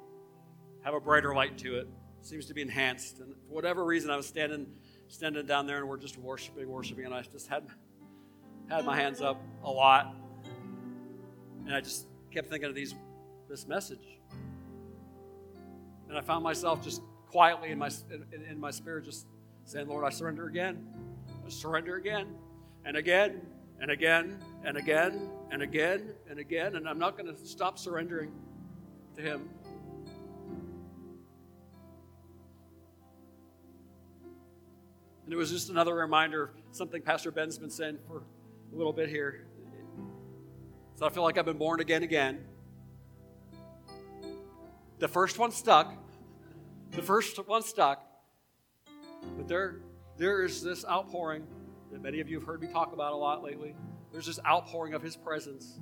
have 0.84 0.96
a 0.96 1.00
brighter 1.00 1.34
light 1.36 1.60
to 1.60 1.78
it, 1.78 1.88
seems 2.22 2.48
to 2.48 2.56
be 2.56 2.62
enhanced. 2.62 3.20
And 3.20 3.36
for 3.48 3.54
whatever 3.54 3.86
reason, 3.86 4.10
I 4.10 4.18
was 4.18 4.26
standing, 4.26 4.66
standing 5.08 5.46
down 5.46 5.68
there 5.68 5.78
and 5.78 5.88
we're 5.88 5.98
just 5.98 6.18
worshiping, 6.18 6.68
worshiping, 6.68 7.06
and 7.06 7.14
I 7.14 7.22
just 7.22 7.48
had, 7.48 7.68
had 8.68 8.84
my 8.84 8.98
hands 8.98 9.22
up 9.22 9.40
a 9.64 9.70
lot. 9.70 10.16
And 11.66 11.76
I 11.76 11.82
just 11.82 12.08
kept 12.32 12.50
thinking 12.50 12.68
of 12.68 12.76
these, 12.76 12.96
this 13.48 13.68
message. 13.68 14.20
And 16.10 16.18
I 16.18 16.22
found 16.22 16.44
myself 16.44 16.84
just 16.84 17.04
quietly 17.28 17.70
in 17.70 17.78
my, 17.78 17.92
in, 18.34 18.44
in 18.44 18.60
my 18.60 18.72
spirit 18.72 19.06
just 19.06 19.28
saying, 19.66 19.88
Lord, 19.88 20.04
I 20.04 20.10
surrender 20.10 20.48
again. 20.48 20.88
I 21.46 21.50
surrender 21.50 21.96
again 21.98 22.28
and 22.86 22.98
again 22.98 23.42
and 23.82 23.92
again 23.92 24.40
and 24.64 24.78
again 24.78 25.30
and 25.52 25.62
again 25.62 26.12
and 26.30 26.40
again, 26.40 26.76
and 26.76 26.88
I'm 26.88 27.00
not 27.00 27.18
going 27.18 27.34
to 27.34 27.46
stop 27.46 27.80
surrendering 27.80 28.32
to 29.16 29.22
Him. 29.22 29.50
And 35.26 35.34
it 35.34 35.38
was 35.38 35.52
just 35.52 35.70
another 35.70 35.94
reminder 35.94 36.46
of 36.46 36.50
something 36.72 37.02
Pastor 37.02 37.32
Ben's 37.32 37.58
been 37.58 37.70
saying 37.70 38.00
for 38.08 38.24
a 38.74 38.76
little 38.76 38.94
bit 38.94 39.10
here. 39.10 39.46
So 40.96 41.06
I 41.06 41.10
feel 41.10 41.24
like 41.24 41.38
I've 41.38 41.46
been 41.46 41.58
born 41.58 41.80
again 41.80 42.04
again. 42.04 42.44
The 44.98 45.08
first 45.08 45.40
one 45.40 45.52
stuck. 45.52 45.94
The 46.92 47.02
first 47.02 47.38
one 47.48 47.62
stuck. 47.62 48.04
But 49.38 49.48
there, 49.48 49.78
there 50.18 50.44
is 50.44 50.62
this 50.62 50.84
outpouring 50.84 51.46
that 51.92 52.02
many 52.02 52.20
of 52.20 52.30
you 52.30 52.40
have 52.40 52.48
heard 52.48 52.62
me 52.62 52.68
talk 52.68 52.94
about 52.94 53.14
a 53.14 53.16
lot 53.16 53.44
lately. 53.44 53.76
There's 54.12 54.26
this 54.26 54.40
outpouring 54.46 54.94
of 54.94 55.02
His 55.02 55.16
presence. 55.16 55.80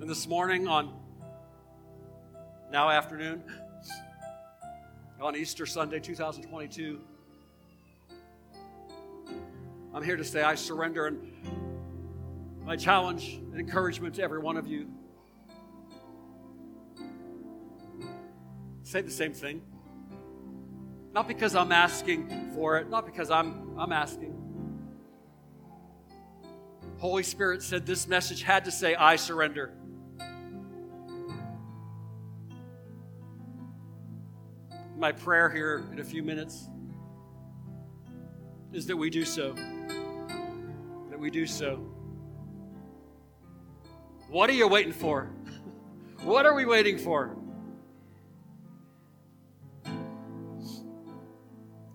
And 0.00 0.08
this 0.08 0.26
morning, 0.26 0.68
on 0.68 0.92
now 2.70 2.90
afternoon, 2.90 3.42
on 5.20 5.36
Easter 5.36 5.66
Sunday 5.66 6.00
2022, 6.00 7.00
I'm 9.92 10.02
here 10.02 10.16
to 10.16 10.24
say 10.24 10.42
I 10.42 10.56
surrender 10.56 11.06
and 11.06 11.32
my 12.64 12.76
challenge 12.76 13.34
and 13.34 13.60
encouragement 13.60 14.14
to 14.16 14.22
every 14.22 14.38
one 14.38 14.56
of 14.56 14.66
you. 14.66 14.88
Say 18.82 19.00
the 19.02 19.10
same 19.10 19.32
thing. 19.32 19.62
Not 21.14 21.28
because 21.28 21.54
I'm 21.54 21.72
asking 21.72 22.50
for 22.54 22.76
it, 22.76 22.90
not 22.90 23.06
because 23.06 23.30
I'm, 23.30 23.78
I'm 23.78 23.92
asking. 23.92 24.32
Holy 26.98 27.22
Spirit 27.22 27.62
said 27.62 27.86
this 27.86 28.06
message 28.06 28.42
had 28.42 28.66
to 28.66 28.70
say, 28.70 28.94
I 28.94 29.16
surrender. 29.16 29.72
my 35.04 35.12
prayer 35.12 35.50
here 35.50 35.84
in 35.92 35.98
a 35.98 36.04
few 36.04 36.22
minutes 36.22 36.68
is 38.72 38.86
that 38.86 38.96
we 38.96 39.10
do 39.10 39.22
so. 39.22 39.54
That 41.10 41.18
we 41.18 41.30
do 41.30 41.46
so. 41.46 41.76
What 44.30 44.48
are 44.48 44.54
you 44.54 44.66
waiting 44.66 44.92
for? 44.92 45.30
What 46.22 46.46
are 46.46 46.54
we 46.54 46.64
waiting 46.64 46.96
for? 46.96 47.36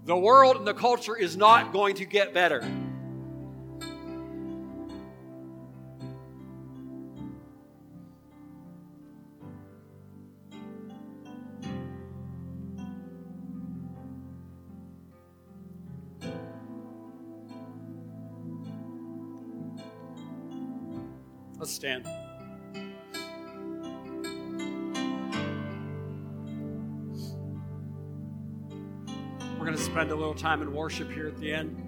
The 0.10 0.18
world 0.18 0.58
and 0.58 0.66
the 0.66 0.74
culture 0.74 1.16
is 1.16 1.38
not 1.38 1.72
going 1.72 1.94
to 1.98 2.06
get 2.06 2.34
better. 2.34 2.68
Let's 21.60 21.72
stand. 21.72 22.08
Time 30.40 30.62
in 30.62 30.74
worship 30.74 31.12
here 31.12 31.28
at 31.28 31.38
the 31.38 31.54
end. 31.54 31.86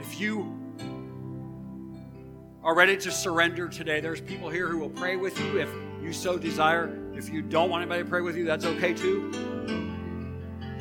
If 0.00 0.20
you 0.20 0.52
are 2.64 2.74
ready 2.74 2.96
to 2.96 3.10
surrender 3.12 3.68
today, 3.68 4.00
there's 4.00 4.20
people 4.20 4.50
here 4.50 4.68
who 4.68 4.78
will 4.78 4.90
pray 4.90 5.16
with 5.16 5.38
you 5.38 5.60
if 5.60 5.70
you 6.02 6.12
so 6.12 6.36
desire. 6.36 6.98
If 7.14 7.28
you 7.28 7.40
don't 7.40 7.70
want 7.70 7.82
anybody 7.82 8.02
to 8.02 8.08
pray 8.08 8.20
with 8.20 8.36
you, 8.36 8.44
that's 8.44 8.64
okay 8.64 8.92
too. 8.92 9.30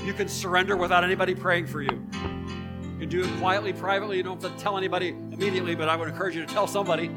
You 0.04 0.13
can 0.13 0.28
surrender 0.28 0.76
without 0.76 1.04
anybody 1.04 1.36
praying 1.36 1.68
for 1.68 1.82
you. 1.82 1.92
You 1.92 3.00
can 3.00 3.10
do 3.10 3.24
it 3.24 3.39
quietly, 3.39 3.74
privately. 3.74 4.18
You 4.18 4.24
don't 4.24 4.42
have 4.42 4.56
to 4.56 4.63
tell 4.63 4.78
anybody 4.78 5.10
immediately, 5.10 5.76
but 5.76 5.88
I 5.88 5.96
would 5.96 6.08
encourage 6.08 6.36
you 6.36 6.46
to 6.46 6.52
tell 6.52 6.68
somebody 6.68 7.12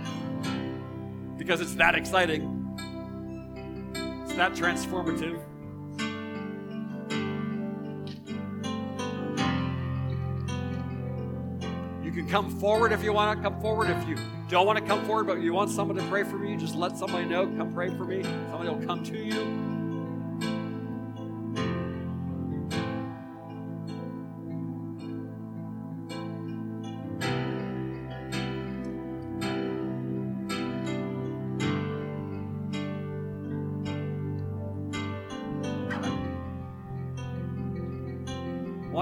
because 1.39 1.61
it's 1.61 1.75
that 1.77 1.95
exciting. 1.95 2.56
It's 4.37 4.43
that 4.43 4.53
transformative. 4.53 5.41
You 12.05 12.13
can 12.13 12.29
come 12.29 12.51
forward 12.61 12.93
if 12.93 13.03
you 13.03 13.15
want 13.15 13.39
to 13.39 13.43
come 13.43 13.59
forward. 13.63 13.89
If 13.89 14.07
you 14.07 14.19
don't 14.51 14.67
want 14.67 14.79
to 14.79 14.85
come 14.85 15.07
forward, 15.07 15.27
but 15.27 15.41
you 15.41 15.55
want 15.55 15.71
someone 15.71 15.97
to 15.97 16.03
pray 16.11 16.23
for 16.23 16.45
you, 16.45 16.55
just 16.59 16.75
let 16.75 16.99
somebody 16.99 17.25
know. 17.25 17.47
Come 17.47 17.73
pray 17.73 17.89
for 17.89 18.05
me. 18.05 18.25
Somebody 18.25 18.69
will 18.69 18.87
come 18.87 19.03
to 19.05 19.17
you. 19.17 19.66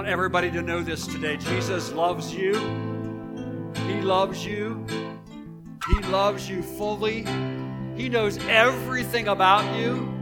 Want 0.05 0.13
everybody 0.13 0.51
to 0.51 0.61
know 0.61 0.83
this 0.83 1.07
today. 1.07 1.39
Jesus 1.39 1.91
loves 1.93 2.35
you. 2.35 2.53
He 3.87 4.03
loves 4.03 4.45
you. 4.45 4.85
He 5.89 5.99
loves 6.11 6.47
you 6.47 6.63
fully. 6.63 7.25
He 7.97 8.11
knows 8.11 8.37
everything 8.47 9.29
about 9.29 9.65
you. 9.79 10.13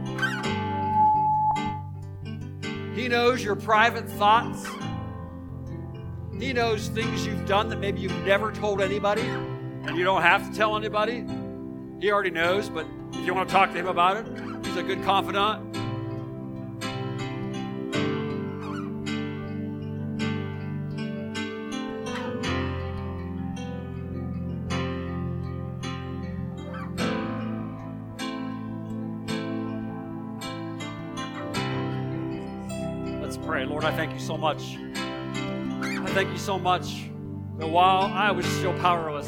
He 2.95 3.09
knows 3.09 3.43
your 3.43 3.57
private 3.57 4.07
thoughts. 4.11 4.65
He 6.39 6.53
knows 6.53 6.87
things 6.87 7.25
you've 7.25 7.45
done 7.45 7.67
that 7.67 7.79
maybe 7.81 7.99
you've 7.99 8.25
never 8.25 8.53
told 8.53 8.79
anybody, 8.79 9.23
and 9.23 9.97
you 9.97 10.05
don't 10.05 10.21
have 10.21 10.49
to 10.49 10.57
tell 10.57 10.77
anybody. 10.77 11.25
He 11.99 12.09
already 12.09 12.31
knows, 12.31 12.69
but 12.69 12.87
if 13.11 13.25
you 13.25 13.33
want 13.33 13.49
to 13.49 13.53
talk 13.53 13.73
to 13.73 13.77
him 13.77 13.87
about 13.87 14.15
it, 14.15 14.65
he's 14.65 14.77
a 14.77 14.83
good 14.83 15.03
confidant. 15.03 15.72
Lord, 33.83 33.95
I 33.95 33.97
thank 33.97 34.13
you 34.13 34.19
so 34.19 34.37
much. 34.37 34.77
I 34.95 36.05
thank 36.13 36.31
you 36.31 36.37
so 36.37 36.57
much 36.57 37.09
that 37.57 37.67
while 37.67 38.03
I 38.03 38.31
was 38.31 38.45
still 38.45 38.71
powerless, 38.79 39.27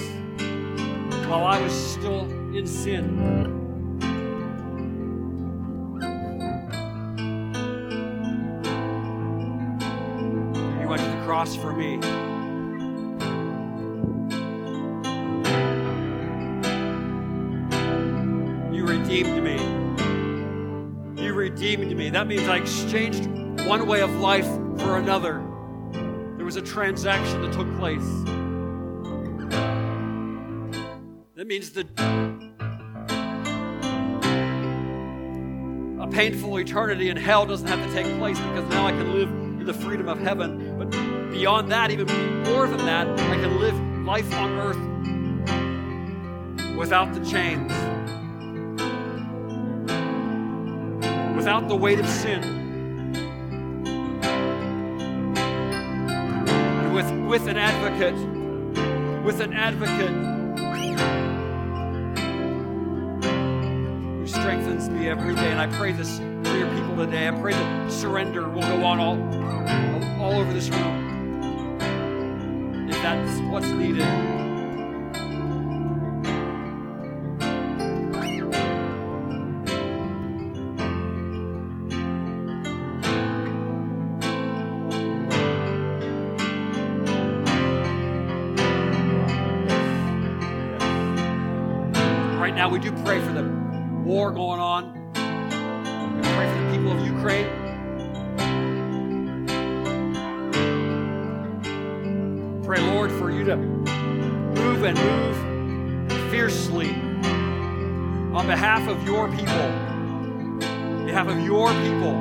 while 1.28 1.44
I 1.44 1.60
was 1.60 1.74
still 1.74 2.22
in 2.56 2.66
sin, 2.66 3.18
you 10.80 10.88
went 10.88 11.02
to 11.02 11.10
the 11.10 11.22
cross 11.26 11.54
for 11.58 11.74
me. 11.74 11.96
You 18.74 18.86
redeemed 18.86 19.44
me. 19.44 19.58
You 21.22 21.34
redeemed 21.34 21.94
me. 21.98 22.10
That 22.10 22.28
means 22.28 22.48
I 22.48 22.56
exchanged 22.56 23.35
one 23.66 23.88
way 23.88 24.02
of 24.02 24.14
life 24.18 24.48
for 24.78 24.98
another. 24.98 25.44
There 26.36 26.46
was 26.46 26.56
a 26.56 26.62
transaction 26.62 27.42
that 27.42 27.52
took 27.52 27.68
place. 27.78 28.06
That 31.34 31.48
means 31.48 31.72
that 31.72 31.88
a 36.00 36.08
painful 36.08 36.58
eternity 36.58 37.10
in 37.10 37.18
hell 37.18 37.48
doesn't 37.48 37.68
have 37.68 37.84
to 37.88 37.92
take 37.92 38.06
place 38.20 38.40
because 38.40 38.70
now 38.70 38.86
I 38.86 38.92
can 38.92 39.14
live 39.14 39.30
in 39.30 39.66
the 39.66 39.74
freedom 39.74 40.08
of 40.10 40.20
heaven. 40.20 40.78
But 40.78 40.92
beyond 41.32 41.72
that, 41.72 41.90
even 41.90 42.06
more 42.44 42.68
than 42.68 42.86
that, 42.86 43.08
I 43.08 43.36
can 43.36 43.60
live 43.60 44.06
life 44.06 44.32
on 44.36 44.52
earth 44.60 44.78
without 46.78 47.16
the 47.16 47.26
chains, 47.26 47.72
without 51.36 51.68
the 51.68 51.76
weight 51.76 52.00
of 52.00 52.08
sin. 52.08 52.65
With, 57.36 57.50
an 57.50 57.58
advocate, 57.58 58.16
with 59.26 59.42
an 59.42 59.52
advocate 59.52 60.08
who 64.20 64.26
strengthens 64.26 64.90
me 64.90 65.10
every 65.10 65.36
day. 65.36 65.52
And 65.52 65.60
I 65.60 65.68
pray 65.76 65.92
this 65.92 66.20
for 66.20 66.58
your 66.58 66.70
people 66.70 66.96
today. 66.96 67.28
I 67.28 67.32
pray 67.32 67.52
that 67.52 67.92
surrender 67.92 68.48
will 68.48 68.62
go 68.62 68.86
on 68.86 69.02
all, 69.02 69.18
all 70.24 70.40
over 70.40 70.54
this 70.54 70.70
room. 70.70 71.78
If 72.90 72.96
that's 73.02 73.42
what's 73.52 73.68
needed. 73.68 74.35
Do 92.86 93.04
pray 93.04 93.20
for 93.20 93.34
the 93.34 93.44
war 94.04 94.30
going 94.30 94.60
on. 94.60 94.94
We 96.16 96.22
pray 96.36 96.48
for 96.52 96.60
the 96.62 96.70
people 96.72 96.92
of 96.92 97.04
Ukraine. 97.04 97.48
Pray, 102.64 102.80
Lord, 102.82 103.12
for 103.14 103.32
you 103.32 103.44
to 103.46 103.56
move 103.56 104.84
and 104.84 104.96
move 105.00 106.30
fiercely 106.30 106.92
on 108.36 108.46
behalf 108.46 108.88
of 108.88 109.04
your 109.04 109.30
people, 109.30 109.48
on 109.48 111.06
behalf 111.08 111.28
of 111.28 111.40
your 111.40 111.70
people. 111.70 112.14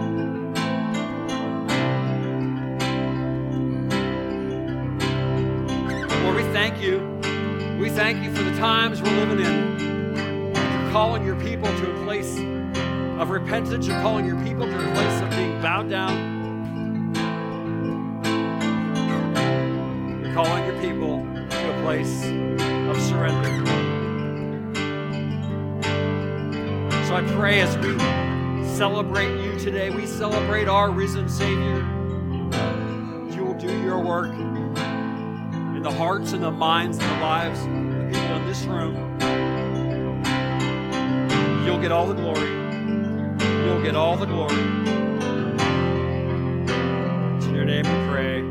Lord, 6.23 6.37
we 6.37 6.43
thank 6.55 6.81
you. 6.81 7.01
We 7.79 7.91
thank 7.91 8.25
you 8.25 8.35
for 8.35 8.43
the 8.43 8.57
times 8.57 9.03
we're 9.03 9.27
living 9.27 9.45
in 9.45 9.94
calling 10.95 11.25
your 11.25 11.35
people 11.41 11.67
to 11.67 11.91
a 11.91 12.05
place 12.05 12.39
of 13.19 13.31
repentance. 13.31 13.85
You're 13.85 14.01
calling 14.01 14.25
your 14.25 14.41
people 14.45 14.65
to 14.65 14.77
a 14.79 14.95
place 14.95 15.21
of 15.23 15.31
being 15.31 15.61
bowed 15.61 15.91
down. 15.91 16.15
You're 20.23 20.33
calling 20.33 20.65
your 20.65 20.81
people 20.81 21.27
to 21.51 21.79
a 21.79 21.83
place 21.83 22.27
of 22.27 23.03
surrender. 23.03 23.67
So 27.09 27.17
I 27.17 27.25
pray 27.35 27.61
as 27.61 27.77
we 27.79 27.99
celebrate 28.77 29.37
you 29.43 29.59
today, 29.59 29.91
we 29.91 30.07
celebrate 30.07 30.69
our 30.69 30.93
risen 30.93 31.29
Savior. 31.29 31.79
You 33.35 33.45
will 33.45 33.59
do 33.59 33.83
your 33.83 33.99
work 33.99 34.31
in 34.31 35.83
the 35.83 35.91
hearts 35.91 36.35
and 36.35 36.45
the 36.45 36.53
minds 36.53 36.99
and 36.99 37.11
the 37.11 37.21
lives 37.21 37.59
of 37.63 37.67
the 37.67 38.05
people 38.13 38.37
in 38.37 38.47
this 38.47 38.63
room 38.63 39.14
get 41.85 41.93
all 41.93 42.07
the 42.07 42.15
glory. 42.15 42.49
You'll 43.67 43.83
get 43.83 43.95
all 43.95 44.17
the 44.17 44.25
glory. 44.25 44.55
It's 47.37 47.45
in 47.45 47.55
your 47.55 47.67
name 47.67 47.85
we 47.85 48.11
pray. 48.11 48.44